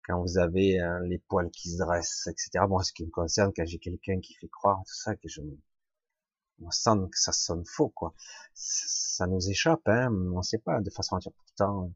quand 0.06 0.20
vous 0.20 0.36
avez 0.36 0.78
les 1.06 1.18
poils 1.18 1.50
qui 1.50 1.70
se 1.70 1.78
dressent, 1.78 2.26
etc. 2.26 2.66
Bon, 2.68 2.78
ce 2.80 2.92
qui 2.92 3.06
me 3.06 3.10
concerne, 3.10 3.52
quand 3.56 3.64
j'ai 3.64 3.78
quelqu'un 3.78 4.20
qui 4.20 4.34
fait 4.34 4.48
croire 4.48 4.82
tout 4.86 4.94
ça, 4.94 5.16
que 5.16 5.28
je 5.28 5.40
on 6.62 6.70
sent 6.70 7.08
que 7.10 7.18
ça 7.18 7.32
sonne 7.32 7.64
faux, 7.64 7.88
quoi. 7.90 8.14
Ça 8.54 9.26
nous 9.26 9.50
échappe, 9.50 9.86
hein. 9.88 10.10
On 10.34 10.42
sait 10.42 10.58
pas 10.58 10.80
de 10.80 10.90
façon 10.90 11.18
pourtant, 11.18 11.92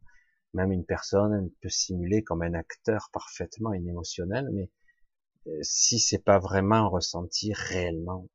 même 0.54 0.72
une 0.72 0.84
personne 0.84 1.50
peut 1.60 1.68
simuler 1.68 2.22
comme 2.22 2.42
un 2.42 2.54
acteur 2.54 3.10
parfaitement 3.12 3.72
inémotionnel, 3.74 4.48
mais 4.52 4.70
euh, 5.46 5.58
si 5.62 5.98
c'est 5.98 6.22
pas 6.24 6.38
vraiment 6.38 6.90
ressenti 6.90 7.52
réellement, 7.54 8.28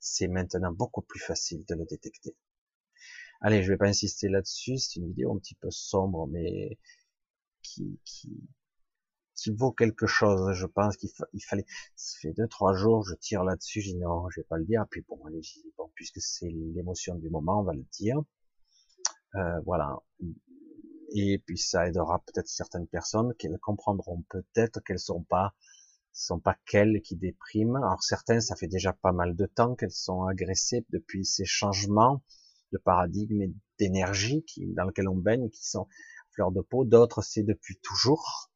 c'est 0.00 0.28
maintenant 0.28 0.72
beaucoup 0.72 1.02
plus 1.02 1.20
facile 1.20 1.64
de 1.66 1.74
le 1.74 1.86
détecter. 1.86 2.36
Allez, 3.40 3.62
je 3.62 3.72
vais 3.72 3.78
pas 3.78 3.88
insister 3.88 4.28
là-dessus, 4.28 4.78
c'est 4.78 4.96
une 4.96 5.08
vidéo 5.08 5.32
un 5.34 5.38
petit 5.38 5.54
peu 5.54 5.70
sombre, 5.70 6.26
mais 6.28 6.78
qui, 7.62 7.98
qui, 8.04 8.30
qui 9.36 9.50
vaut 9.50 9.72
quelque 9.72 10.06
chose. 10.06 10.52
Je 10.52 10.66
pense 10.66 10.96
qu'il 10.96 11.10
fallait. 11.46 11.66
Ça 11.96 12.18
fait 12.20 12.32
deux 12.32 12.48
trois 12.48 12.74
jours, 12.74 13.04
je 13.04 13.14
tire 13.14 13.44
là-dessus. 13.44 13.80
Je 13.80 13.90
dis 13.90 13.96
non, 13.96 14.28
je 14.30 14.40
vais 14.40 14.46
pas 14.46 14.58
le 14.58 14.64
dire. 14.64 14.84
Puis 14.90 15.04
bon, 15.08 15.20
allez, 15.26 15.42
bon, 15.76 15.90
puisque 15.94 16.20
c'est 16.20 16.48
l'émotion 16.48 17.16
du 17.16 17.30
moment, 17.30 17.60
on 17.60 17.64
va 17.64 17.74
le 17.74 17.84
dire. 17.92 18.20
Euh, 19.36 19.60
voilà. 19.64 19.98
Et 21.16 21.38
puis 21.46 21.58
ça 21.58 21.86
aidera 21.86 22.22
peut-être 22.26 22.48
certaines 22.48 22.86
personnes 22.86 23.34
qui 23.38 23.48
comprendront 23.60 24.24
peut-être 24.28 24.80
qu'elles 24.82 24.98
sont 24.98 25.22
pas 25.22 25.54
sont 26.12 26.38
pas 26.38 26.56
qu'elles 26.66 27.00
qui 27.02 27.16
dépriment. 27.16 27.76
Alors 27.76 28.02
certains, 28.02 28.40
ça 28.40 28.56
fait 28.56 28.68
déjà 28.68 28.92
pas 28.92 29.12
mal 29.12 29.34
de 29.34 29.46
temps 29.46 29.74
qu'elles 29.74 29.90
sont 29.90 30.24
agressées 30.24 30.86
depuis 30.90 31.24
ces 31.24 31.44
changements 31.44 32.22
de 32.72 32.78
paradigme 32.78 33.42
et 33.42 33.52
d'énergie 33.78 34.44
dans 34.76 34.84
lequel 34.84 35.08
on 35.08 35.16
baigne, 35.16 35.50
qui 35.50 35.66
sont 35.66 35.86
fleurs 36.30 36.52
de 36.52 36.60
peau. 36.60 36.84
D'autres, 36.84 37.22
c'est 37.22 37.42
depuis 37.42 37.78
toujours 37.82 38.50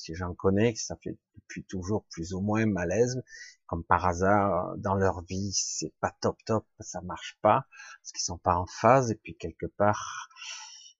si 0.00 0.14
j'en 0.14 0.34
connais, 0.34 0.72
que 0.72 0.80
ça 0.80 0.96
fait 0.96 1.16
depuis 1.36 1.64
toujours 1.64 2.04
plus 2.10 2.32
ou 2.32 2.40
moins 2.40 2.66
malaise, 2.66 3.22
comme 3.66 3.84
par 3.84 4.06
hasard, 4.06 4.76
dans 4.78 4.94
leur 4.94 5.22
vie, 5.22 5.52
c'est 5.52 5.94
pas 6.00 6.14
top 6.20 6.36
top, 6.44 6.66
ça 6.80 7.00
marche 7.02 7.38
pas, 7.42 7.66
parce 8.00 8.12
qu'ils 8.12 8.24
sont 8.24 8.38
pas 8.38 8.56
en 8.56 8.66
phase, 8.66 9.10
et 9.10 9.16
puis 9.16 9.36
quelque 9.36 9.66
part, 9.66 10.28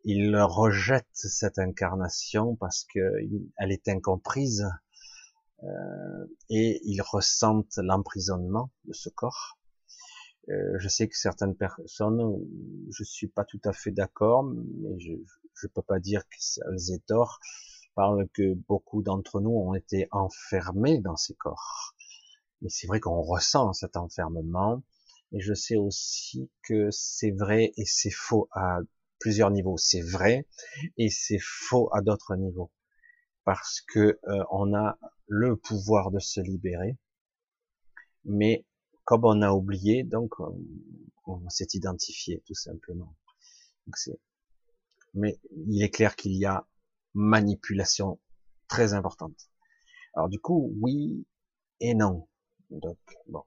ils 0.05 0.37
rejettent 0.37 1.07
cette 1.13 1.59
incarnation 1.59 2.57
parce 2.57 2.87
que 2.95 3.01
elle 3.59 3.73
est 3.73 3.89
incomprise, 3.89 4.67
euh, 5.63 6.27
et 6.49 6.81
ils 6.85 7.03
ressentent 7.03 7.77
l'emprisonnement 7.77 8.71
de 8.85 8.93
ce 8.93 9.09
corps. 9.11 9.59
Euh, 10.49 10.79
je 10.79 10.89
sais 10.89 11.07
que 11.07 11.17
certaines 11.17 11.55
personnes, 11.55 12.23
je 12.91 13.05
suis 13.05 13.29
pas 13.29 13.45
tout 13.45 13.61
à 13.65 13.73
fait 13.73 13.91
d'accord, 13.91 14.43
mais 14.43 14.99
je, 14.99 15.13
je 15.55 15.67
peux 15.67 15.83
pas 15.83 16.01
dire 16.01 16.23
qu'elles 16.29 16.95
aient 16.95 17.03
tort, 17.07 17.41
parle 17.95 18.29
que 18.35 18.55
beaucoup 18.55 19.03
d'entre 19.03 19.41
nous 19.41 19.51
ont 19.51 19.75
été 19.75 20.09
enfermés 20.11 21.01
dans 21.01 21.17
ces 21.17 21.35
corps. 21.35 21.95
Mais 22.63 22.69
c'est 22.69 22.87
vrai 22.87 23.01
qu'on 23.01 23.23
ressent 23.23 23.73
cet 23.73 23.97
enfermement. 23.97 24.83
Et 25.33 25.41
je 25.41 25.55
sais 25.55 25.77
aussi 25.77 26.51
que 26.63 26.89
c'est 26.91 27.31
vrai 27.31 27.73
et 27.77 27.85
c'est 27.85 28.11
faux 28.11 28.49
à 28.53 28.81
plusieurs 29.19 29.51
niveaux. 29.51 29.77
C'est 29.77 30.03
vrai 30.03 30.47
et 30.97 31.09
c'est 31.09 31.39
faux 31.41 31.89
à 31.95 32.03
d'autres 32.03 32.37
niveaux. 32.37 32.71
Parce 33.45 33.81
que 33.81 34.19
euh, 34.27 34.45
on 34.51 34.75
a 34.75 34.99
le 35.29 35.57
pouvoir 35.57 36.11
de 36.11 36.19
se 36.19 36.41
libérer. 36.41 36.97
Mais 38.25 38.67
comme 39.05 39.25
on 39.25 39.43
a 39.43 39.53
oublié, 39.53 40.05
donc 40.05 40.35
on, 41.27 41.49
s'est 41.49 41.69
identifié 41.75 42.43
tout 42.47 42.55
simplement. 42.55 43.17
mais 45.15 45.41
il 45.67 45.83
est 45.83 45.91
clair 45.91 46.17
qu'il 46.17 46.37
y 46.37 46.45
a 46.45 46.67
manipulation 47.15 48.21
très 48.69 48.95
importante. 48.95 49.51
Alors 50.15 50.29
du 50.29 50.39
coup, 50.39 50.73
oui 50.81 51.27
et 51.81 51.95
non. 51.95 52.29
Donc 52.71 52.99
bon. 53.29 53.43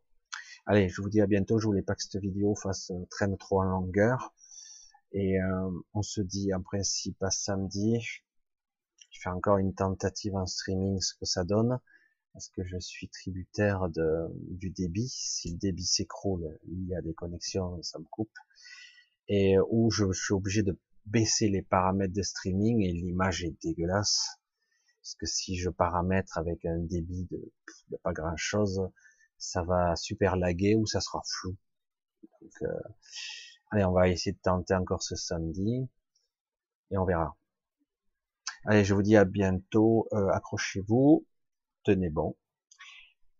Allez, 0.65 0.88
je 0.89 1.02
vous 1.02 1.10
dis 1.10 1.21
à 1.21 1.28
bientôt. 1.28 1.60
Je 1.60 1.65
voulais 1.65 1.82
pas 1.82 1.95
que 1.95 2.04
cette 2.04 2.21
vidéo 2.21 2.56
fasse 2.56 2.91
euh, 2.91 3.06
traîne 3.10 3.38
trop 3.38 3.62
en 3.62 3.65
longueur. 3.65 4.34
Et 5.12 5.39
euh, 5.39 5.71
on 5.93 6.02
se 6.02 6.21
dit 6.21 6.54
en 6.54 6.62
principe 6.62 7.21
à 7.21 7.32
samedi. 7.32 7.99
Je 9.12 9.19
fais 9.21 9.30
encore 9.30 9.58
une 9.58 9.76
tentative 9.76 10.36
en 10.36 10.45
streaming, 10.45 10.99
ce 10.99 11.13
que 11.15 11.26
ça 11.26 11.43
donne, 11.43 11.80
parce 12.34 12.49
que 12.49 12.63
je 12.63 12.80
suis 12.80 13.10
tributaire 13.10 13.89
de, 13.89 14.28
du 14.49 14.71
débit. 14.71 15.08
Si 15.10 15.52
le 15.52 15.58
débit 15.58 15.86
s'écroule, 15.86 16.58
il 16.67 16.88
y 16.88 16.95
a 16.95 17.02
des 17.02 17.13
connexions, 17.13 17.82
ça 17.84 17.99
me 17.99 18.06
coupe. 18.06 18.34
Et 19.28 19.58
euh, 19.58 19.63
où 19.69 19.91
je 19.91 20.12
suis 20.13 20.34
obligé 20.34 20.63
de 20.63 20.78
baisser 21.06 21.50
les 21.50 21.62
paramètres 21.62 22.13
de 22.13 22.22
streaming 22.22 22.82
et 22.82 22.92
l'image 22.92 23.44
est 23.44 23.56
dégueulasse. 23.62 24.40
Parce 25.02 25.15
que 25.15 25.25
si 25.25 25.58
je 25.58 25.69
paramètre 25.69 26.38
avec 26.38 26.65
un 26.65 26.80
débit 26.80 27.27
de, 27.30 27.52
pas 28.04 28.13
grand 28.13 28.38
chose, 28.38 28.90
ça 29.38 29.63
va 29.63 29.96
super 29.96 30.38
laguer 30.38 30.75
ou 30.75 30.86
ça 30.86 31.02
sera 31.02 31.21
flou. 31.25 31.58
Donc, 32.42 32.52
euh, 32.62 32.82
allez, 33.71 33.84
on 33.84 33.92
va 33.92 34.08
essayer 34.08 34.34
de 34.34 34.42
tenter 34.42 34.75
encore 34.75 35.04
ce 35.04 35.15
samedi 35.15 35.90
et 36.92 36.98
on 36.98 37.06
verra. 37.06 37.36
Allez, 38.65 38.86
je 38.86 38.94
vous 38.94 39.02
dis 39.02 39.17
à 39.17 39.25
bientôt. 39.25 40.08
Euh, 40.13 40.30
accrochez-vous, 40.30 41.27
tenez 41.84 42.10
bon. 42.10 42.38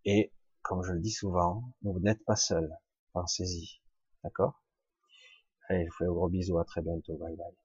Et 0.04 0.34
comme 0.62 0.84
je 0.84 0.92
le 0.92 1.00
dis 1.00 1.12
souvent, 1.12 1.64
vous 1.82 2.00
n'êtes 2.00 2.24
pas 2.26 2.36
seul. 2.36 2.78
Pensez-y. 3.14 3.80
D'accord? 4.24 4.62
Allez, 5.70 5.86
je 5.86 5.90
vous 5.90 5.98
fais 5.98 6.06
un 6.06 6.14
gros 6.14 6.30
bisou, 6.30 6.60
à 6.60 6.66
très 6.66 6.82
bientôt, 6.82 7.16
bye 7.18 7.36
bye. 7.36 7.63